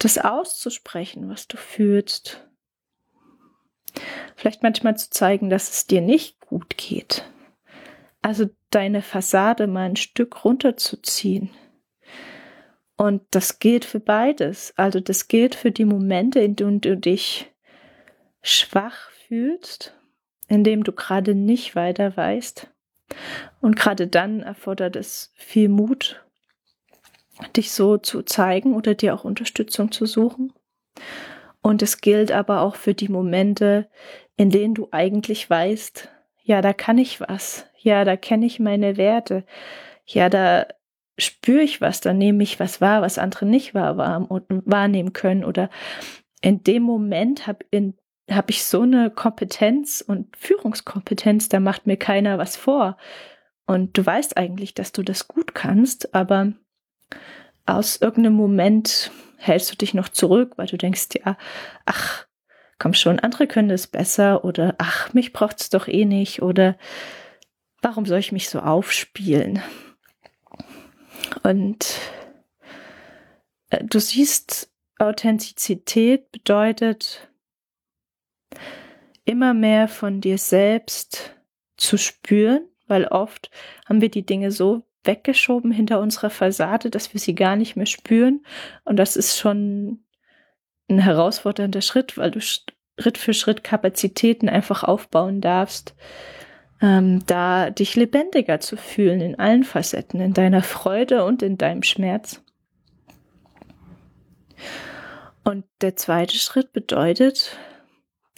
das 0.06 0.18
auszusprechen, 0.18 1.30
was 1.30 1.48
du 1.48 1.58
fühlst. 1.58 2.46
Vielleicht 4.36 4.62
manchmal 4.62 4.98
zu 4.98 5.10
zeigen, 5.10 5.50
dass 5.50 5.70
es 5.72 5.88
dir 5.88 6.02
nicht 6.02 6.40
gut 6.42 6.78
geht. 6.78 7.26
Also 8.22 8.50
deine 8.70 9.02
Fassade 9.02 9.68
mal 9.68 9.90
ein 9.90 9.96
Stück 9.96 10.44
runterzuziehen. 10.44 11.50
Und 12.98 13.24
das 13.32 13.60
gilt 13.60 13.86
für 13.86 14.00
beides. 14.00 14.74
Also 14.78 15.00
das 15.00 15.28
gilt 15.28 15.56
für 15.56 15.72
die 15.72 15.86
Momente, 15.86 16.40
in 16.40 16.56
denen 16.56 16.82
du 16.82 16.96
dich 16.96 17.52
schwach 18.42 19.10
fühlst, 19.28 19.94
in 20.48 20.64
dem 20.64 20.84
du 20.84 20.92
gerade 20.92 21.36
nicht 21.36 21.76
weiter 21.76 22.16
weißt. 22.16 22.70
Und 23.60 23.76
gerade 23.76 24.08
dann 24.08 24.42
erfordert 24.42 24.96
es 24.96 25.32
viel 25.36 25.70
Mut 25.70 26.26
dich 27.56 27.72
so 27.72 27.98
zu 27.98 28.24
zeigen 28.24 28.74
oder 28.76 28.94
dir 28.94 29.14
auch 29.14 29.24
Unterstützung 29.24 29.92
zu 29.92 30.06
suchen. 30.06 30.54
Und 31.62 31.82
es 31.82 32.00
gilt 32.00 32.32
aber 32.32 32.62
auch 32.62 32.76
für 32.76 32.94
die 32.94 33.10
Momente, 33.10 33.90
in 34.38 34.50
denen 34.50 34.76
du 34.76 34.88
eigentlich 34.92 35.50
weißt, 35.50 36.10
ja, 36.44 36.62
da 36.62 36.74
kann 36.74 36.98
ich 36.98 37.20
was, 37.20 37.66
ja, 37.78 38.06
da 38.06 38.18
kenne 38.18 38.46
ich 38.46 38.60
meine 38.60 38.98
Werte, 38.98 39.46
ja, 40.06 40.30
da 40.30 40.68
spüre 41.18 41.62
ich 41.62 41.82
was, 41.82 42.02
da 42.02 42.14
nehme 42.14 42.44
ich 42.44 42.60
was 42.60 42.82
wahr, 42.82 43.02
was 43.02 43.18
andere 43.18 43.46
nicht 43.46 43.74
wahr 43.74 43.98
wahrnehmen 43.98 45.14
können. 45.14 45.44
Oder 45.44 45.70
in 46.42 46.64
dem 46.64 46.84
Moment 46.84 47.48
habe 47.48 47.66
hab 48.30 48.50
ich 48.50 48.64
so 48.64 48.82
eine 48.82 49.10
Kompetenz 49.10 50.04
und 50.06 50.36
Führungskompetenz, 50.36 51.50
da 51.50 51.60
macht 51.60 51.88
mir 51.88 51.98
keiner 51.98 52.38
was 52.38 52.56
vor. 52.56 52.98
Und 53.66 53.98
du 53.98 54.06
weißt 54.06 54.38
eigentlich, 54.38 54.74
dass 54.74 54.92
du 54.92 55.04
das 55.04 55.28
gut 55.28 55.56
kannst, 55.56 56.14
aber 56.14 56.54
aus 57.66 57.98
irgendeinem 58.02 58.36
Moment 58.36 59.12
hältst 59.38 59.72
du 59.72 59.76
dich 59.76 59.94
noch 59.94 60.10
zurück, 60.10 60.54
weil 60.58 60.68
du 60.68 60.78
denkst, 60.78 61.10
ja, 61.16 61.38
ach, 61.86 62.28
komm 62.78 62.94
schon, 62.94 63.20
andere 63.20 63.48
können 63.48 63.72
es 63.72 63.88
besser 63.88 64.44
oder 64.44 64.76
ach, 64.78 65.14
mich 65.14 65.34
braucht 65.34 65.62
es 65.62 65.70
doch 65.70 65.88
eh 65.88 66.06
nicht 66.06 66.42
oder 66.42 66.78
warum 67.82 68.06
soll 68.06 68.20
ich 68.20 68.32
mich 68.32 68.50
so 68.50 68.60
aufspielen? 68.60 69.62
Und 71.44 72.00
äh, 73.70 73.84
du 73.84 74.00
siehst, 74.00 74.72
Authentizität 74.98 76.32
bedeutet 76.32 77.30
immer 79.26 79.54
mehr 79.54 79.88
von 79.88 80.22
dir 80.22 80.38
selbst 80.38 81.36
zu 81.78 81.98
spüren 81.98 82.70
weil 82.88 83.06
oft 83.06 83.50
haben 83.86 84.02
wir 84.02 84.10
die 84.10 84.26
Dinge 84.26 84.52
so 84.52 84.84
weggeschoben 85.04 85.72
hinter 85.72 86.00
unserer 86.00 86.30
Fassade, 86.30 86.90
dass 86.90 87.14
wir 87.14 87.20
sie 87.20 87.36
gar 87.36 87.56
nicht 87.56 87.76
mehr 87.76 87.86
spüren. 87.86 88.46
Und 88.84 88.98
das 88.98 89.16
ist 89.16 89.38
schon 89.38 90.04
ein 90.90 91.00
herausfordernder 91.00 91.82
Schritt, 91.82 92.18
weil 92.18 92.32
du 92.32 92.42
Schritt 92.42 93.18
für 93.18 93.34
Schritt 93.34 93.64
Kapazitäten 93.64 94.50
einfach 94.50 94.84
aufbauen 94.84 95.42
darfst, 95.42 95.96
ähm, 96.82 97.26
da 97.26 97.70
dich 97.70 97.96
lebendiger 97.96 98.60
zu 98.60 98.78
fühlen 98.78 99.22
in 99.22 99.40
allen 99.40 99.64
Facetten, 99.64 100.20
in 100.20 100.34
deiner 100.34 100.64
Freude 100.64 101.26
und 101.26 101.42
in 101.42 101.58
deinem 101.58 101.84
Schmerz. 101.84 102.42
Und 105.44 105.66
der 105.82 105.96
zweite 105.96 106.38
Schritt 106.38 106.74
bedeutet, 106.74 107.58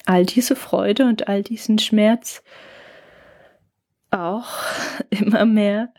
all 0.06 0.26
diese 0.26 0.56
Freude 0.56 1.06
und 1.06 1.28
all 1.28 1.44
diesen 1.44 1.80
Schmerz 1.80 2.44
auch 4.12 4.48
immer 5.10 5.46
mehr 5.46 5.94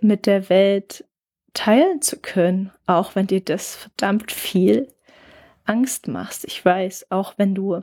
mit 0.00 0.26
der 0.26 0.48
Welt 0.48 1.04
teilen 1.52 2.00
zu 2.00 2.18
können, 2.18 2.72
auch 2.86 3.14
wenn 3.14 3.26
dir 3.26 3.40
das 3.40 3.76
verdammt 3.76 4.32
viel 4.32 4.88
Angst 5.64 6.08
machst. 6.08 6.44
Ich 6.44 6.64
weiß, 6.64 7.10
auch 7.10 7.34
wenn 7.36 7.54
du 7.54 7.82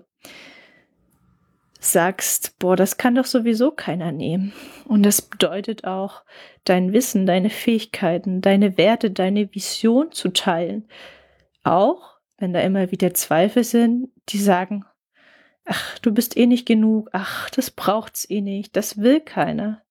sagst, 1.91 2.59
boah, 2.59 2.75
das 2.75 2.97
kann 2.97 3.15
doch 3.15 3.25
sowieso 3.25 3.71
keiner 3.71 4.11
nehmen. 4.11 4.53
Und 4.85 5.03
das 5.03 5.21
bedeutet 5.21 5.85
auch, 5.85 6.23
dein 6.63 6.93
Wissen, 6.93 7.25
deine 7.25 7.49
Fähigkeiten, 7.49 8.41
deine 8.41 8.77
Werte, 8.77 9.11
deine 9.11 9.53
Vision 9.53 10.11
zu 10.11 10.29
teilen. 10.29 10.87
Auch 11.63 12.17
wenn 12.37 12.53
da 12.53 12.61
immer 12.61 12.91
wieder 12.91 13.13
Zweifel 13.13 13.63
sind, 13.63 14.09
die 14.29 14.37
sagen, 14.37 14.85
ach, 15.65 15.99
du 15.99 16.13
bist 16.13 16.37
eh 16.37 16.45
nicht 16.45 16.65
genug, 16.65 17.09
ach, 17.11 17.49
das 17.49 17.71
braucht's 17.71 18.29
eh 18.29 18.41
nicht, 18.41 18.75
das 18.75 18.97
will 18.97 19.19
keiner. 19.19 19.81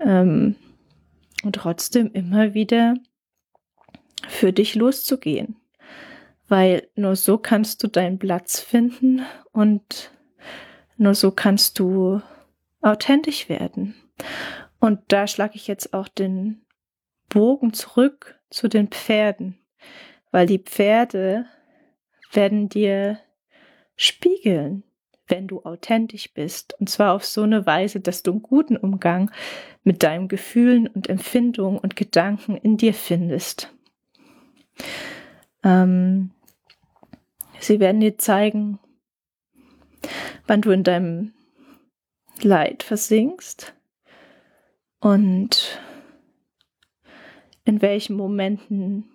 Ähm, 0.00 0.56
und 1.44 1.54
trotzdem 1.54 2.10
immer 2.12 2.54
wieder 2.54 2.94
für 4.28 4.52
dich 4.52 4.74
loszugehen. 4.74 5.56
Weil 6.48 6.88
nur 6.96 7.14
so 7.14 7.38
kannst 7.38 7.82
du 7.82 7.88
deinen 7.88 8.18
Platz 8.18 8.58
finden 8.58 9.22
und 9.52 10.10
nur 10.98 11.14
so 11.14 11.30
kannst 11.30 11.78
du 11.78 12.20
authentisch 12.80 13.48
werden. 13.48 13.94
Und 14.80 15.00
da 15.08 15.26
schlage 15.26 15.56
ich 15.56 15.66
jetzt 15.66 15.94
auch 15.94 16.08
den 16.08 16.64
Bogen 17.28 17.72
zurück 17.72 18.38
zu 18.50 18.68
den 18.68 18.88
Pferden, 18.88 19.58
weil 20.30 20.46
die 20.46 20.58
Pferde 20.58 21.46
werden 22.32 22.68
dir 22.68 23.18
spiegeln, 23.96 24.84
wenn 25.26 25.46
du 25.46 25.62
authentisch 25.62 26.32
bist. 26.32 26.74
Und 26.80 26.88
zwar 26.88 27.14
auf 27.14 27.24
so 27.24 27.42
eine 27.42 27.66
Weise, 27.66 28.00
dass 28.00 28.22
du 28.22 28.32
einen 28.32 28.42
guten 28.42 28.76
Umgang 28.76 29.30
mit 29.84 30.02
deinen 30.02 30.28
Gefühlen 30.28 30.86
und 30.86 31.08
Empfindungen 31.08 31.78
und 31.78 31.96
Gedanken 31.96 32.56
in 32.56 32.76
dir 32.76 32.94
findest. 32.94 33.72
Ähm, 35.64 36.30
sie 37.58 37.80
werden 37.80 38.00
dir 38.00 38.16
zeigen, 38.18 38.78
wann 40.46 40.62
du 40.62 40.70
in 40.70 40.84
deinem 40.84 41.32
Leid 42.42 42.82
versinkst 42.82 43.74
und 45.00 45.80
in 47.64 47.82
welchen 47.82 48.16
Momenten 48.16 49.10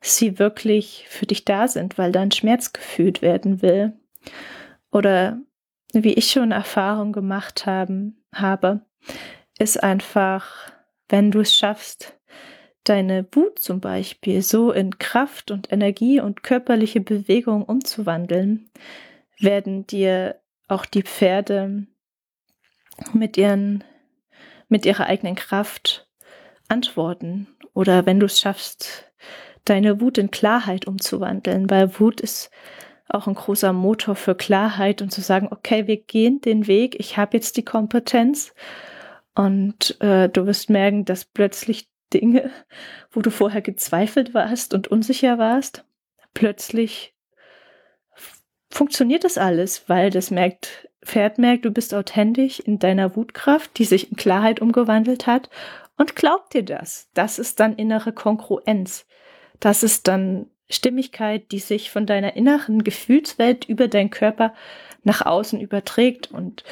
sie 0.00 0.38
wirklich 0.38 1.06
für 1.08 1.26
dich 1.26 1.44
da 1.44 1.68
sind, 1.68 1.98
weil 1.98 2.12
dein 2.12 2.30
Schmerz 2.30 2.72
gefühlt 2.72 3.22
werden 3.22 3.62
will. 3.62 3.94
Oder 4.92 5.40
wie 5.92 6.14
ich 6.14 6.30
schon 6.30 6.52
Erfahrung 6.52 7.12
gemacht 7.12 7.66
haben, 7.66 8.22
habe, 8.32 8.82
ist 9.58 9.82
einfach, 9.82 10.72
wenn 11.08 11.30
du 11.30 11.40
es 11.40 11.54
schaffst, 11.54 12.18
deine 12.84 13.26
Wut 13.32 13.58
zum 13.58 13.80
Beispiel 13.80 14.42
so 14.42 14.72
in 14.72 14.98
Kraft 14.98 15.50
und 15.50 15.72
Energie 15.72 16.20
und 16.20 16.42
körperliche 16.42 17.00
Bewegung 17.00 17.64
umzuwandeln, 17.64 18.70
werden 19.40 19.86
dir 19.86 20.40
auch 20.68 20.84
die 20.84 21.02
Pferde 21.02 21.86
mit 23.12 23.36
ihren, 23.36 23.84
mit 24.68 24.84
ihrer 24.86 25.06
eigenen 25.06 25.34
Kraft 25.34 26.08
antworten. 26.68 27.48
Oder 27.74 28.06
wenn 28.06 28.20
du 28.20 28.26
es 28.26 28.38
schaffst, 28.38 29.12
deine 29.64 30.00
Wut 30.00 30.18
in 30.18 30.30
Klarheit 30.30 30.86
umzuwandeln, 30.86 31.70
weil 31.70 31.98
Wut 31.98 32.20
ist 32.20 32.50
auch 33.08 33.26
ein 33.26 33.34
großer 33.34 33.72
Motor 33.72 34.16
für 34.16 34.34
Klarheit 34.34 35.00
und 35.00 35.10
zu 35.10 35.20
sagen, 35.20 35.48
okay, 35.50 35.86
wir 35.86 35.96
gehen 35.96 36.40
den 36.40 36.66
Weg, 36.66 36.96
ich 36.98 37.16
habe 37.16 37.36
jetzt 37.36 37.56
die 37.56 37.64
Kompetenz 37.64 38.54
und 39.34 40.00
äh, 40.00 40.28
du 40.28 40.46
wirst 40.46 40.68
merken, 40.68 41.04
dass 41.04 41.24
plötzlich 41.24 41.88
Dinge, 42.12 42.50
wo 43.10 43.20
du 43.20 43.30
vorher 43.30 43.62
gezweifelt 43.62 44.34
warst 44.34 44.74
und 44.74 44.88
unsicher 44.88 45.38
warst, 45.38 45.84
plötzlich 46.34 47.14
funktioniert 48.70 49.24
das 49.24 49.38
alles, 49.38 49.88
weil 49.88 50.10
das 50.10 50.30
merkt, 50.30 50.88
Pferd 51.04 51.38
merkt, 51.38 51.64
du 51.64 51.70
bist 51.70 51.94
authentisch 51.94 52.60
in 52.60 52.78
deiner 52.78 53.16
Wutkraft, 53.16 53.78
die 53.78 53.84
sich 53.84 54.10
in 54.10 54.16
Klarheit 54.16 54.60
umgewandelt 54.60 55.26
hat 55.26 55.48
und 55.96 56.16
glaubt 56.16 56.54
dir 56.54 56.64
das. 56.64 57.08
Das 57.14 57.38
ist 57.38 57.60
dann 57.60 57.76
innere 57.76 58.12
Kongruenz. 58.12 59.06
Das 59.60 59.82
ist 59.82 60.06
dann 60.08 60.50
Stimmigkeit, 60.70 61.50
die 61.50 61.58
sich 61.58 61.90
von 61.90 62.06
deiner 62.06 62.36
inneren 62.36 62.84
Gefühlswelt 62.84 63.64
über 63.64 63.88
deinen 63.88 64.10
Körper 64.10 64.54
nach 65.02 65.24
außen 65.24 65.60
überträgt. 65.60 66.30
Und 66.30 66.62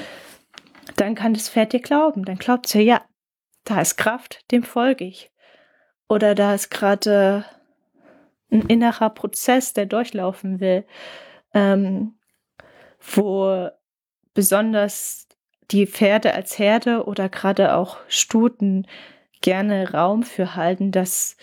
dann 0.96 1.14
kann 1.14 1.34
das 1.34 1.48
Pferd 1.48 1.72
dir 1.72 1.80
glauben. 1.80 2.24
Dann 2.24 2.36
glaubt 2.36 2.66
es 2.66 2.74
ja, 2.74 2.80
ja, 2.80 3.04
da 3.64 3.80
ist 3.80 3.96
Kraft, 3.96 4.44
dem 4.52 4.62
folge 4.62 5.04
ich. 5.04 5.32
Oder 6.08 6.34
da 6.34 6.54
ist 6.54 6.70
gerade 6.70 7.44
ein 8.52 8.62
innerer 8.62 9.10
Prozess, 9.10 9.72
der 9.72 9.86
durchlaufen 9.86 10.60
will, 10.60 10.84
ähm, 11.56 12.12
wo 13.00 13.70
besonders 14.34 15.26
die 15.70 15.86
Pferde 15.86 16.34
als 16.34 16.58
Herde 16.58 17.04
oder 17.06 17.30
gerade 17.30 17.74
auch 17.74 17.96
Stuten 18.08 18.86
gerne 19.40 19.92
Raum 19.92 20.22
für 20.22 20.54
halten, 20.54 20.92
dass 20.92 21.36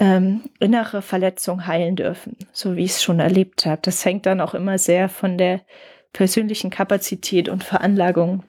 ähm, 0.00 0.50
innere 0.58 1.02
Verletzungen 1.02 1.66
heilen 1.66 1.94
dürfen, 1.94 2.36
so 2.52 2.76
wie 2.76 2.84
ich 2.84 2.92
es 2.92 3.02
schon 3.02 3.20
erlebt 3.20 3.64
habe. 3.64 3.80
Das 3.82 4.04
hängt 4.04 4.26
dann 4.26 4.40
auch 4.40 4.54
immer 4.54 4.76
sehr 4.76 5.08
von 5.08 5.38
der 5.38 5.62
persönlichen 6.12 6.70
Kapazität 6.70 7.48
und 7.48 7.62
Veranlagung 7.62 8.42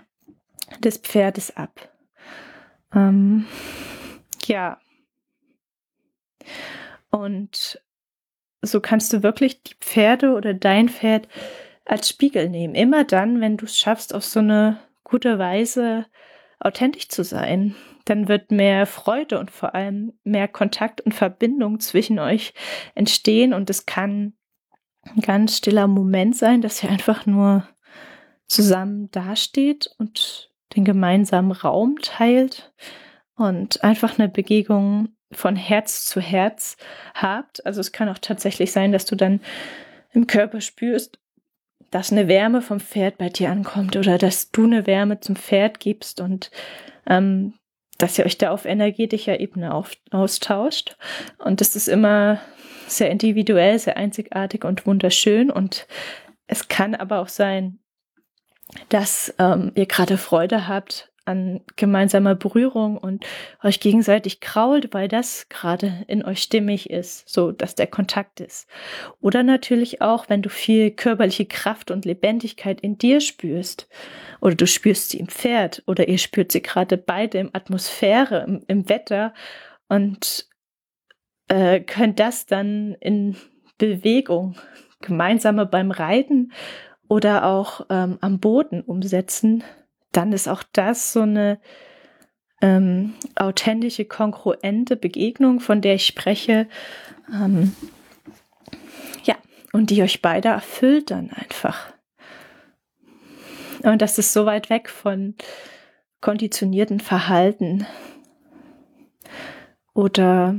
des 0.79 0.97
Pferdes 0.97 1.55
ab. 1.55 1.89
Ähm, 2.95 3.45
ja. 4.45 4.79
Und 7.11 7.79
so 8.61 8.81
kannst 8.81 9.13
du 9.13 9.23
wirklich 9.23 9.63
die 9.63 9.75
Pferde 9.79 10.33
oder 10.33 10.53
dein 10.53 10.89
Pferd 10.89 11.27
als 11.85 12.09
Spiegel 12.09 12.49
nehmen. 12.49 12.75
Immer 12.75 13.03
dann, 13.03 13.41
wenn 13.41 13.57
du 13.57 13.65
es 13.65 13.77
schaffst, 13.77 14.13
auf 14.13 14.23
so 14.23 14.39
eine 14.39 14.79
gute 15.03 15.39
Weise 15.39 16.05
authentisch 16.59 17.09
zu 17.09 17.23
sein 17.23 17.75
dann 18.09 18.27
wird 18.27 18.51
mehr 18.51 18.85
Freude 18.85 19.39
und 19.39 19.51
vor 19.51 19.75
allem 19.75 20.13
mehr 20.23 20.47
Kontakt 20.47 21.01
und 21.01 21.13
Verbindung 21.13 21.79
zwischen 21.79 22.19
euch 22.19 22.53
entstehen 22.95 23.53
und 23.53 23.69
es 23.69 23.85
kann 23.85 24.33
ein 25.03 25.21
ganz 25.21 25.57
stiller 25.57 25.87
Moment 25.87 26.35
sein, 26.35 26.61
dass 26.61 26.83
ihr 26.83 26.89
einfach 26.89 27.25
nur 27.25 27.67
zusammen 28.47 29.09
dasteht 29.11 29.91
und 29.97 30.51
den 30.75 30.85
gemeinsamen 30.85 31.51
Raum 31.51 31.97
teilt 32.01 32.73
und 33.35 33.83
einfach 33.83 34.17
eine 34.17 34.27
Begegnung 34.27 35.09
von 35.31 35.55
Herz 35.55 36.05
zu 36.05 36.19
Herz 36.19 36.77
habt. 37.13 37.65
Also 37.65 37.81
es 37.81 37.91
kann 37.91 38.09
auch 38.09 38.17
tatsächlich 38.17 38.71
sein, 38.71 38.91
dass 38.91 39.05
du 39.05 39.15
dann 39.15 39.41
im 40.11 40.27
Körper 40.27 40.61
spürst, 40.61 41.19
dass 41.91 42.11
eine 42.11 42.27
Wärme 42.27 42.61
vom 42.61 42.79
Pferd 42.79 43.17
bei 43.17 43.29
dir 43.29 43.49
ankommt 43.49 43.95
oder 43.95 44.17
dass 44.17 44.51
du 44.51 44.63
eine 44.63 44.87
Wärme 44.87 45.19
zum 45.19 45.35
Pferd 45.35 45.79
gibst 45.79 46.21
und 46.21 46.51
ähm, 47.07 47.53
dass 47.97 48.17
ihr 48.17 48.25
euch 48.25 48.37
da 48.37 48.51
auf 48.51 48.65
energetischer 48.65 49.39
Ebene 49.39 49.73
auf, 49.73 49.91
austauscht. 50.11 50.95
Und 51.37 51.61
das 51.61 51.75
ist 51.75 51.87
immer 51.87 52.39
sehr 52.87 53.11
individuell, 53.11 53.77
sehr 53.77 53.97
einzigartig 53.97 54.63
und 54.63 54.85
wunderschön. 54.85 55.51
Und 55.51 55.85
es 56.47 56.67
kann 56.67 56.95
aber 56.95 57.19
auch 57.19 57.27
sein, 57.27 57.79
dass 58.89 59.33
ähm, 59.37 59.71
ihr 59.75 59.85
gerade 59.85 60.17
Freude 60.17 60.67
habt 60.67 61.11
an 61.29 61.61
gemeinsamer 61.75 62.35
Berührung 62.35 62.97
und 62.97 63.25
euch 63.63 63.79
gegenseitig 63.79 64.41
krault, 64.41 64.93
weil 64.93 65.07
das 65.07 65.47
gerade 65.47 66.03
in 66.07 66.25
euch 66.25 66.41
stimmig 66.41 66.89
ist, 66.89 67.29
so 67.29 67.51
dass 67.51 67.75
der 67.75 67.87
Kontakt 67.87 68.39
ist. 68.39 68.67
Oder 69.21 69.43
natürlich 69.43 70.01
auch, 70.01 70.27
wenn 70.27 70.41
du 70.41 70.49
viel 70.49 70.91
körperliche 70.91 71.45
Kraft 71.45 71.91
und 71.91 72.03
Lebendigkeit 72.03 72.81
in 72.81 72.97
dir 72.97 73.21
spürst 73.21 73.87
oder 74.41 74.55
du 74.55 74.65
spürst 74.65 75.11
sie 75.11 75.19
im 75.19 75.27
Pferd 75.27 75.83
oder 75.85 76.07
ihr 76.07 76.17
spürt 76.17 76.51
sie 76.51 76.61
gerade 76.61 76.97
beide 76.97 77.37
im 77.37 77.51
Atmosphäre, 77.53 78.43
im, 78.47 78.63
im 78.67 78.89
Wetter 78.89 79.33
und 79.87 80.47
äh, 81.47 81.79
könnt 81.79 82.19
das 82.19 82.47
dann 82.47 82.95
in 82.99 83.35
Bewegung 83.77 84.55
gemeinsame 85.01 85.65
beim 85.65 85.91
Reiten 85.91 86.51
oder 87.07 87.45
auch 87.45 87.85
ähm, 87.89 88.17
am 88.21 88.39
Boden 88.39 88.81
umsetzen, 88.81 89.63
dann 90.11 90.33
ist 90.33 90.47
auch 90.47 90.63
das 90.73 91.13
so 91.13 91.21
eine 91.21 91.59
ähm, 92.61 93.13
authentische, 93.35 94.05
kongruente 94.05 94.95
Begegnung, 94.95 95.59
von 95.59 95.81
der 95.81 95.95
ich 95.95 96.05
spreche. 96.05 96.67
Ähm, 97.31 97.75
ja, 99.23 99.35
und 99.71 99.89
die 99.89 100.01
euch 100.01 100.21
beide 100.21 100.49
erfüllt 100.49 101.11
dann 101.11 101.31
einfach. 101.31 101.93
Und 103.83 104.01
das 104.01 104.17
ist 104.17 104.33
so 104.33 104.45
weit 104.45 104.69
weg 104.69 104.89
von 104.89 105.35
konditionierten 106.21 106.99
Verhalten 106.99 107.85
oder 109.93 110.55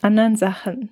anderen 0.00 0.36
Sachen, 0.36 0.90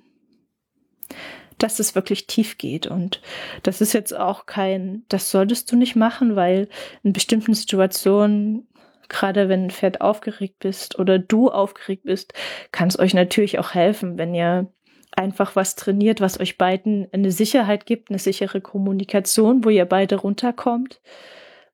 dass 1.63 1.79
es 1.79 1.95
wirklich 1.95 2.27
tief 2.27 2.59
geht. 2.59 2.87
Und 2.87 3.21
das 3.63 3.81
ist 3.81 3.93
jetzt 3.93 4.17
auch 4.17 4.47
kein, 4.47 5.05
das 5.09 5.31
solltest 5.31 5.71
du 5.71 5.77
nicht 5.77 5.97
machen, 5.97 6.37
weil 6.37 6.69
in 7.03 7.13
bestimmten 7.13 7.55
Situationen, 7.55 8.67
gerade 9.09 9.49
wenn 9.49 9.67
ein 9.67 9.71
Pferd 9.71 10.01
aufgeregt 10.01 10.59
bist 10.59 10.99
oder 10.99 11.19
du 11.19 11.51
aufgeregt 11.51 12.05
bist, 12.05 12.33
kann 12.73 12.89
es 12.89 12.99
euch 12.99 13.15
natürlich 13.15 13.59
auch 13.59 13.75
helfen, 13.75 14.19
wenn 14.19 14.35
ihr 14.35 14.73
einfach 15.13 15.57
was 15.57 15.77
trainiert, 15.77 16.21
was 16.21 16.41
euch 16.41 16.57
beiden 16.57 17.09
eine 17.13 17.33
Sicherheit 17.33 17.87
gibt, 17.87 18.11
eine 18.11 18.19
sichere 18.19 18.61
Kommunikation, 18.61 19.65
wo 19.65 19.69
ihr 19.69 19.85
beide 19.85 20.17
runterkommt 20.17 21.01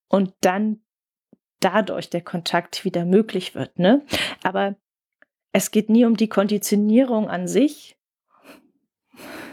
und 0.09 0.33
dann 0.41 0.81
dadurch 1.61 2.11
der 2.11 2.23
Kontakt 2.23 2.85
wieder 2.85 3.05
möglich 3.05 3.55
wird. 3.55 3.79
Ne? 3.79 4.03
Aber 4.43 4.77
es 5.53 5.71
geht 5.71 5.89
nie 5.89 6.05
um 6.05 6.17
die 6.17 6.29
Konditionierung 6.29 7.29
an 7.29 7.49
sich, 7.49 7.97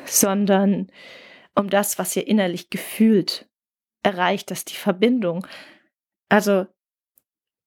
sondern 0.06 0.90
um 1.56 1.70
das, 1.70 2.00
was 2.00 2.16
ihr 2.16 2.28
innerlich 2.28 2.70
gefühlt 2.70 3.48
erreicht, 4.02 4.52
dass 4.52 4.66
die 4.66 4.76
Verbindung, 4.76 5.48
also 6.30 6.66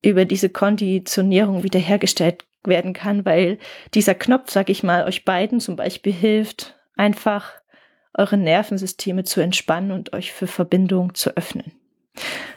über 0.03 0.25
diese 0.25 0.51
Konditionierung 0.51 1.63
wiederhergestellt 1.63 2.45
werden 2.65 2.93
kann, 2.93 3.25
weil 3.25 3.59
dieser 3.95 4.15
Knopf, 4.15 4.51
sag 4.51 4.69
ich 4.69 4.83
mal, 4.83 5.05
euch 5.05 5.25
beiden 5.25 5.61
zum 5.61 5.77
Beispiel 5.77 6.13
hilft, 6.13 6.77
einfach 6.97 7.53
eure 8.15 8.37
Nervensysteme 8.37 9.25
zu 9.25 9.41
entspannen 9.41 9.93
und 9.93 10.13
euch 10.13 10.33
für 10.33 10.47
Verbindung 10.47 11.15
zu 11.15 11.37
öffnen. 11.37 11.73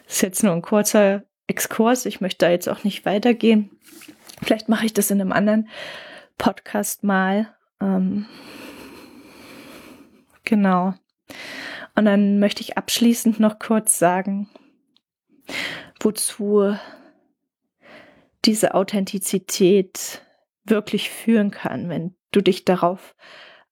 Das 0.06 0.16
ist 0.16 0.22
jetzt 0.22 0.44
nur 0.44 0.54
ein 0.54 0.62
kurzer 0.62 1.24
Exkurs. 1.48 2.06
Ich 2.06 2.22
möchte 2.22 2.46
da 2.46 2.52
jetzt 2.52 2.70
auch 2.70 2.84
nicht 2.84 3.06
weitergehen. 3.06 3.72
Vielleicht 4.42 4.70
mache 4.70 4.86
ich 4.86 4.94
das 4.94 5.12
in 5.12 5.20
einem 5.20 5.32
anderen 5.32 5.68
Podcast 6.38 7.04
mal. 7.04 7.54
Ähm, 7.82 8.26
genau. 10.50 10.94
Und 11.96 12.06
dann 12.06 12.40
möchte 12.40 12.62
ich 12.62 12.78
abschließend 12.78 13.40
noch 13.40 13.60
kurz 13.60 14.00
sagen, 14.00 14.50
wozu 16.00 16.76
diese 18.46 18.74
Authentizität 18.74 20.22
wirklich 20.66 21.10
führen 21.10 21.52
kann, 21.52 21.90
wenn 21.90 22.16
du 22.32 22.42
dich 22.42 22.66
darauf 22.66 23.16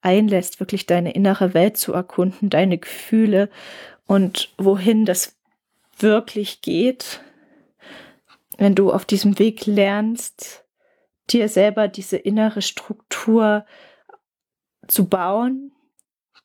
einlässt, 0.01 0.59
wirklich 0.59 0.85
deine 0.85 1.13
innere 1.13 1.53
Welt 1.53 1.77
zu 1.77 1.93
erkunden, 1.93 2.49
deine 2.49 2.77
Gefühle 2.77 3.49
und 4.05 4.53
wohin 4.57 5.05
das 5.05 5.37
wirklich 5.97 6.61
geht, 6.61 7.21
wenn 8.57 8.75
du 8.75 8.91
auf 8.91 9.05
diesem 9.05 9.39
Weg 9.39 9.65
lernst, 9.65 10.65
dir 11.29 11.49
selber 11.49 11.87
diese 11.87 12.17
innere 12.17 12.61
Struktur 12.61 13.65
zu 14.87 15.07
bauen, 15.07 15.71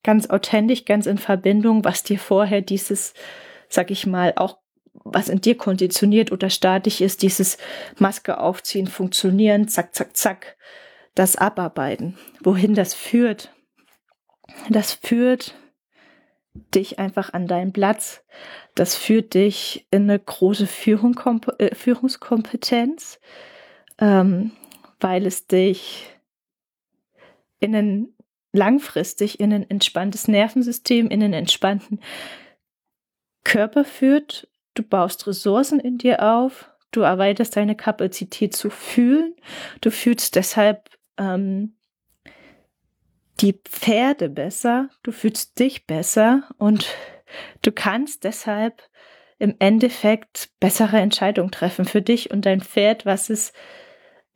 ganz 0.03 0.31
authentisch, 0.31 0.85
ganz 0.85 1.07
in 1.07 1.19
Verbindung, 1.19 1.85
was 1.85 2.03
dir 2.03 2.19
vorher 2.19 2.61
dieses, 2.61 3.15
sag 3.69 3.91
ich 3.91 4.07
mal, 4.07 4.33
auch 4.37 4.59
was 4.93 5.29
in 5.29 5.41
dir 5.41 5.57
konditioniert 5.57 6.33
oder 6.33 6.51
statisch 6.51 7.01
ist, 7.01 7.23
dieses 7.23 7.59
Maske 7.99 8.39
aufziehen, 8.39 8.87
funktionieren, 8.87 9.69
zack, 9.69 9.95
zack, 9.95 10.17
zack, 10.17 10.57
das 11.15 11.37
abarbeiten. 11.37 12.19
Wohin 12.41 12.75
das 12.75 12.95
führt? 12.95 13.53
Das 14.69 14.93
führt 14.93 15.55
dich 16.75 16.99
einfach 16.99 17.33
an 17.33 17.47
deinen 17.47 17.73
Platz. 17.73 18.23
Das 18.75 18.95
führt 18.95 19.35
dich 19.35 19.87
in 19.91 20.03
eine 20.03 20.19
große 20.19 20.67
Führung, 20.67 21.19
äh, 21.59 21.75
Führungskompetenz, 21.75 23.19
ähm, 23.99 24.53
weil 25.01 25.27
es 25.27 25.47
dich 25.47 26.11
in 27.61 27.75
ein 27.75 28.15
langfristig 28.53 29.41
in 29.41 29.53
ein 29.53 29.69
entspanntes 29.69 30.29
Nervensystem, 30.29 31.09
in 31.09 31.23
einen 31.23 31.33
entspannten 31.33 32.01
Körper 33.45 33.85
führt. 33.85 34.49
Du 34.75 34.83
baust 34.83 35.27
Ressourcen 35.27 35.81
in 35.81 35.99
dir 35.99 36.23
auf, 36.23 36.71
du 36.93 37.01
erweiterst 37.01 37.57
deine 37.57 37.77
Kapazität 37.77 38.55
zu 38.55 38.71
fühlen, 38.71 39.35
du 39.81 39.91
fühlst 39.91 40.37
deshalb 40.37 40.89
ähm, 41.19 41.75
die 43.43 43.55
Pferde 43.65 44.29
besser, 44.29 44.89
du 45.03 45.13
fühlst 45.13 45.59
dich 45.59 45.87
besser. 45.87 46.49
Und 46.59 46.87
du 47.63 47.73
kannst 47.73 48.25
deshalb 48.25 48.83
im 49.39 49.57
Endeffekt 49.59 50.51
bessere 50.61 50.99
Entscheidungen 50.99 51.51
treffen 51.51 51.85
für 51.85 52.03
dich 52.03 52.31
und 52.31 52.47
dein 52.47 52.61
Pferd, 52.61 53.05
was 53.05 53.29
es 53.29 53.53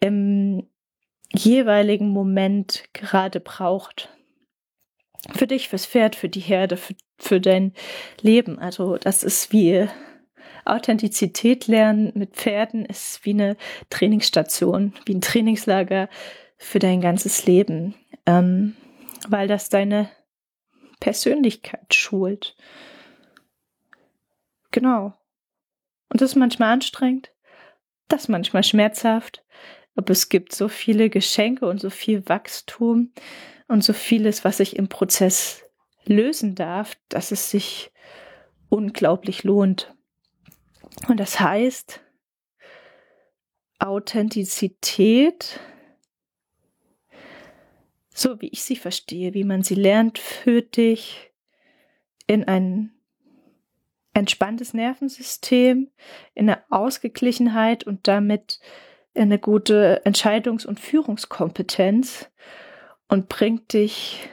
im 0.01 0.69
jeweiligen 1.37 2.09
Moment 2.09 2.85
gerade 2.93 3.41
braucht. 3.41 4.11
Für 5.35 5.47
dich, 5.47 5.69
fürs 5.69 5.87
Pferd, 5.87 6.15
für 6.15 6.29
die 6.29 6.41
Herde, 6.41 6.77
für, 6.77 6.95
für 7.19 7.41
dein 7.41 7.73
Leben. 8.21 8.59
Also 8.59 8.97
das 8.97 9.23
ist 9.23 9.53
wie 9.53 9.89
Authentizität 10.65 11.67
lernen 11.67 12.13
mit 12.15 12.37
Pferden, 12.37 12.85
ist 12.85 13.25
wie 13.25 13.31
eine 13.31 13.57
Trainingsstation, 13.91 14.95
wie 15.05 15.15
ein 15.15 15.21
Trainingslager 15.21 16.09
für 16.59 16.79
dein 16.79 17.01
ganzes 17.01 17.47
Leben. 17.47 17.95
Ähm, 18.27 18.77
weil 19.29 19.49
das 19.49 19.69
deine 19.69 20.11
Persönlichkeit 21.01 21.95
schult. 21.95 22.57
Genau. 24.71 25.15
Und 26.09 26.21
das 26.21 26.31
ist 26.31 26.37
manchmal 26.37 26.73
anstrengend, 26.73 27.33
das 28.09 28.23
ist 28.23 28.29
manchmal 28.29 28.63
schmerzhaft, 28.63 29.45
aber 29.97 30.11
es 30.11 30.29
gibt 30.29 30.55
so 30.55 30.69
viele 30.69 31.11
Geschenke 31.11 31.67
und 31.67 31.81
so 31.81 31.91
viel 31.91 32.29
Wachstum 32.29 33.13
und 33.69 33.83
so 33.83 33.93
vieles, 33.93 34.45
was 34.45 34.59
sich 34.59 34.77
im 34.77 34.89
Prozess 34.89 35.65
lösen 36.05 36.55
darf, 36.55 36.97
dass 37.09 37.33
es 37.33 37.51
sich 37.51 37.91
unglaublich 38.69 39.43
lohnt. 39.43 39.95
Und 41.09 41.19
das 41.19 41.41
heißt, 41.41 42.01
Authentizität 43.79 45.61
so 48.17 48.41
wie 48.41 48.49
ich 48.49 48.63
sie 48.63 48.77
verstehe, 48.77 49.35
wie 49.35 49.45
man 49.45 49.63
sie 49.63 49.75
lernt, 49.75 50.19
führt 50.19 50.79
dich 50.79 51.31
in 52.27 52.45
ein 52.45 52.93
entspanntes 54.15 54.73
Nervensystem, 54.73 55.91
in 56.35 56.49
eine 56.49 56.63
Ausgeglichenheit 56.71 57.85
und 57.85 58.09
damit 58.09 58.59
eine 59.23 59.39
gute 59.39 60.03
Entscheidungs- 60.05 60.67
und 60.67 60.81
Führungskompetenz 60.81 62.31
und 63.09 63.29
bringt 63.29 63.73
dich 63.73 64.29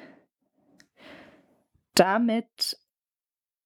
damit 1.95 2.77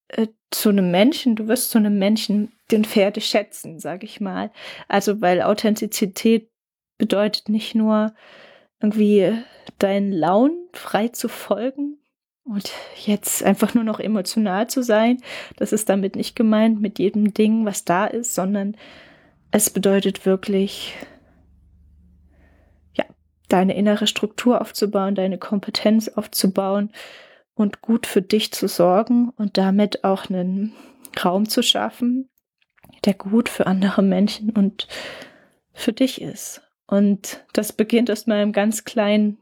äh, 0.10 0.28
zu 0.52 0.70
einem 0.70 0.92
Menschen, 0.92 1.36
du 1.36 1.48
wirst 1.48 1.72
zu 1.72 1.78
einem 1.78 1.98
Menschen 1.98 2.54
den 2.72 2.86
Pferde 2.86 3.22
schätzen, 3.22 3.80
sage 3.80 4.06
ich 4.06 4.22
mal. 4.22 4.52
Also 4.88 5.22
weil 5.22 5.42
Authentizität 5.42 6.50
bedeutet 6.98 7.50
nicht 7.50 7.76
nur 7.76 8.14
irgendwie 8.82 9.34
deinen 9.80 10.12
Launen 10.12 10.70
frei 10.74 11.10
zu 11.10 11.30
folgen 11.30 12.00
und 12.44 12.72
jetzt 13.06 13.44
einfach 13.44 13.74
nur 13.74 13.84
noch 13.84 14.00
emotional 14.00 14.70
zu 14.70 14.82
sein. 14.84 15.22
Das 15.58 15.74
ist 15.74 15.90
damit 15.90 16.16
nicht 16.16 16.36
gemeint 16.36 16.80
mit 16.80 17.00
jedem 17.00 17.34
Ding, 17.34 17.66
was 17.66 17.84
da 17.86 18.06
ist, 18.06 18.36
sondern 18.36 18.78
es 19.52 19.70
bedeutet 19.70 20.26
wirklich, 20.26 20.96
ja, 22.94 23.06
deine 23.50 23.76
innere 23.76 24.08
Struktur 24.08 24.62
aufzubauen, 24.62 25.16
deine 25.16 25.38
Kompetenz 25.38 26.10
aufzubauen 26.10 26.92
und 27.56 27.82
gut 27.82 28.06
für 28.06 28.22
dich 28.22 28.52
zu 28.52 28.68
sorgen 28.68 29.30
und 29.38 29.58
damit 29.58 30.04
auch 30.04 30.30
einen 30.30 30.74
Raum 31.24 31.50
zu 31.50 31.64
schaffen, 31.64 32.30
der 33.06 33.14
gut 33.14 33.50
für 33.50 33.68
andere 33.68 34.04
Menschen 34.04 34.52
und 34.52 34.88
für 35.74 35.94
dich 35.94 36.22
ist. 36.22 36.62
Und 36.88 37.46
das 37.54 37.74
beginnt 37.74 38.10
erstmal 38.10 38.42
im 38.42 38.54
ganz 38.54 38.84
kleinen 38.84 39.38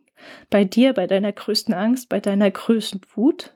bei 0.50 0.64
dir, 0.64 0.94
bei 0.94 1.08
deiner 1.08 1.32
größten 1.32 1.74
Angst, 1.74 2.10
bei 2.10 2.20
deiner 2.20 2.50
größten 2.50 3.02
Wut. 3.14 3.54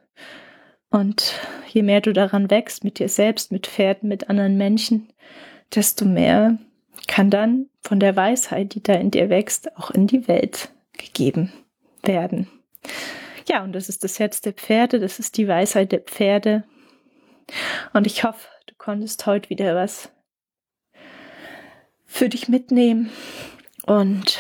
Und 0.89 1.33
je 1.67 1.83
mehr 1.83 2.01
du 2.01 2.13
daran 2.13 2.49
wächst, 2.49 2.83
mit 2.83 2.99
dir 2.99 3.09
selbst, 3.09 3.51
mit 3.51 3.67
Pferden, 3.67 4.09
mit 4.09 4.29
anderen 4.29 4.57
Menschen, 4.57 5.11
desto 5.75 6.05
mehr 6.05 6.57
kann 7.07 7.29
dann 7.29 7.67
von 7.81 7.99
der 7.99 8.15
Weisheit, 8.15 8.73
die 8.73 8.83
da 8.83 8.93
in 8.93 9.11
dir 9.11 9.29
wächst, 9.29 9.75
auch 9.77 9.91
in 9.91 10.07
die 10.07 10.27
Welt 10.27 10.69
gegeben 10.93 11.51
werden. 12.03 12.47
Ja, 13.47 13.63
und 13.63 13.73
das 13.73 13.89
ist 13.89 14.03
das 14.03 14.19
Herz 14.19 14.41
der 14.41 14.53
Pferde, 14.53 14.99
das 14.99 15.19
ist 15.19 15.37
die 15.37 15.47
Weisheit 15.47 15.91
der 15.91 16.01
Pferde. 16.01 16.63
Und 17.93 18.05
ich 18.05 18.23
hoffe, 18.23 18.47
du 18.67 18.75
konntest 18.77 19.25
heute 19.25 19.49
wieder 19.49 19.75
was 19.75 20.11
für 22.05 22.29
dich 22.29 22.47
mitnehmen. 22.47 23.09
Und 23.85 24.39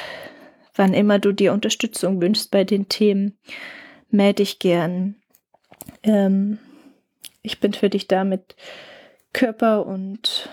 wann 0.75 0.93
immer 0.93 1.17
du 1.17 1.31
dir 1.31 1.53
Unterstützung 1.53 2.21
wünschst 2.21 2.51
bei 2.51 2.63
den 2.63 2.87
Themen, 2.87 3.37
melde 4.09 4.43
dich 4.43 4.59
gern. 4.59 5.15
Ähm, 6.03 6.59
ich 7.41 7.59
bin 7.59 7.73
für 7.73 7.89
dich 7.89 8.07
da 8.07 8.23
mit 8.23 8.55
Körper 9.33 9.85
und 9.85 10.49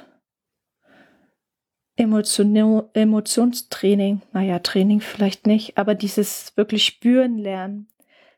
Emotion, 1.97 2.85
Emotionstraining, 2.93 4.23
naja, 4.33 4.59
Training 4.59 5.01
vielleicht 5.01 5.47
nicht, 5.47 5.79
aber 5.79 5.95
dieses 5.95 6.57
wirklich 6.57 6.85
spüren 6.85 7.39
lernen, 7.39 7.89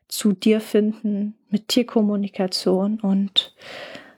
zu 0.07 0.33
dir 0.33 0.59
finden, 0.59 1.35
mit 1.49 1.67
Tierkommunikation 1.67 2.99
und 2.99 3.53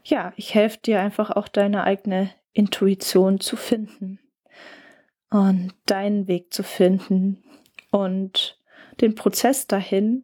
ja, 0.04 0.34
ich 0.36 0.56
helfe 0.56 0.80
dir 0.84 1.00
einfach 1.00 1.32
auch 1.32 1.48
deine 1.48 1.84
eigene 1.84 2.32
Intuition 2.54 3.40
zu 3.40 3.56
finden 3.56 4.20
und 5.30 5.74
deinen 5.86 6.28
Weg 6.28 6.54
zu 6.54 6.64
finden. 6.64 7.44
Und 7.92 8.60
den 9.00 9.16
Prozess 9.16 9.68
dahin 9.68 10.24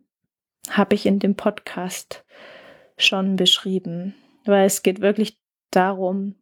habe 0.69 0.95
ich 0.95 1.05
in 1.05 1.19
dem 1.19 1.35
Podcast 1.35 2.25
schon 2.97 3.35
beschrieben, 3.35 4.15
weil 4.45 4.65
es 4.65 4.83
geht 4.83 5.01
wirklich 5.01 5.39
darum, 5.71 6.35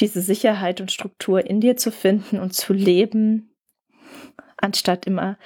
diese 0.00 0.22
Sicherheit 0.22 0.80
und 0.80 0.92
Struktur 0.92 1.44
in 1.44 1.60
dir 1.60 1.76
zu 1.76 1.90
finden 1.90 2.38
und 2.38 2.54
zu 2.54 2.72
leben, 2.72 3.54
anstatt 4.56 5.06
immer 5.06 5.38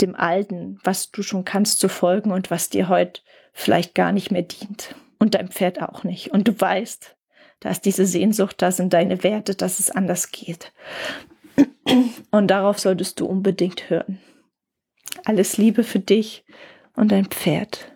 dem 0.00 0.14
Alten, 0.14 0.78
was 0.84 1.10
du 1.10 1.22
schon 1.22 1.44
kannst, 1.44 1.78
zu 1.78 1.88
folgen 1.88 2.32
und 2.32 2.50
was 2.50 2.68
dir 2.68 2.88
heute 2.88 3.22
vielleicht 3.52 3.94
gar 3.94 4.12
nicht 4.12 4.30
mehr 4.30 4.42
dient. 4.42 4.94
Und 5.18 5.34
deinem 5.34 5.50
Pferd 5.50 5.80
auch 5.80 6.04
nicht. 6.04 6.30
Und 6.32 6.46
du 6.46 6.60
weißt, 6.60 7.16
da 7.60 7.70
ist 7.70 7.86
diese 7.86 8.04
Sehnsucht, 8.04 8.60
da 8.60 8.70
sind 8.70 8.92
deine 8.92 9.22
Werte, 9.22 9.54
dass 9.54 9.78
es 9.78 9.90
anders 9.90 10.30
geht. 10.30 10.72
Und 12.30 12.48
darauf 12.48 12.78
solltest 12.78 13.18
du 13.18 13.26
unbedingt 13.26 13.88
hören. 13.88 14.20
Alles 15.24 15.56
Liebe 15.56 15.84
für 15.84 16.00
dich 16.00 16.44
und 16.94 17.12
dein 17.12 17.26
Pferd. 17.26 17.92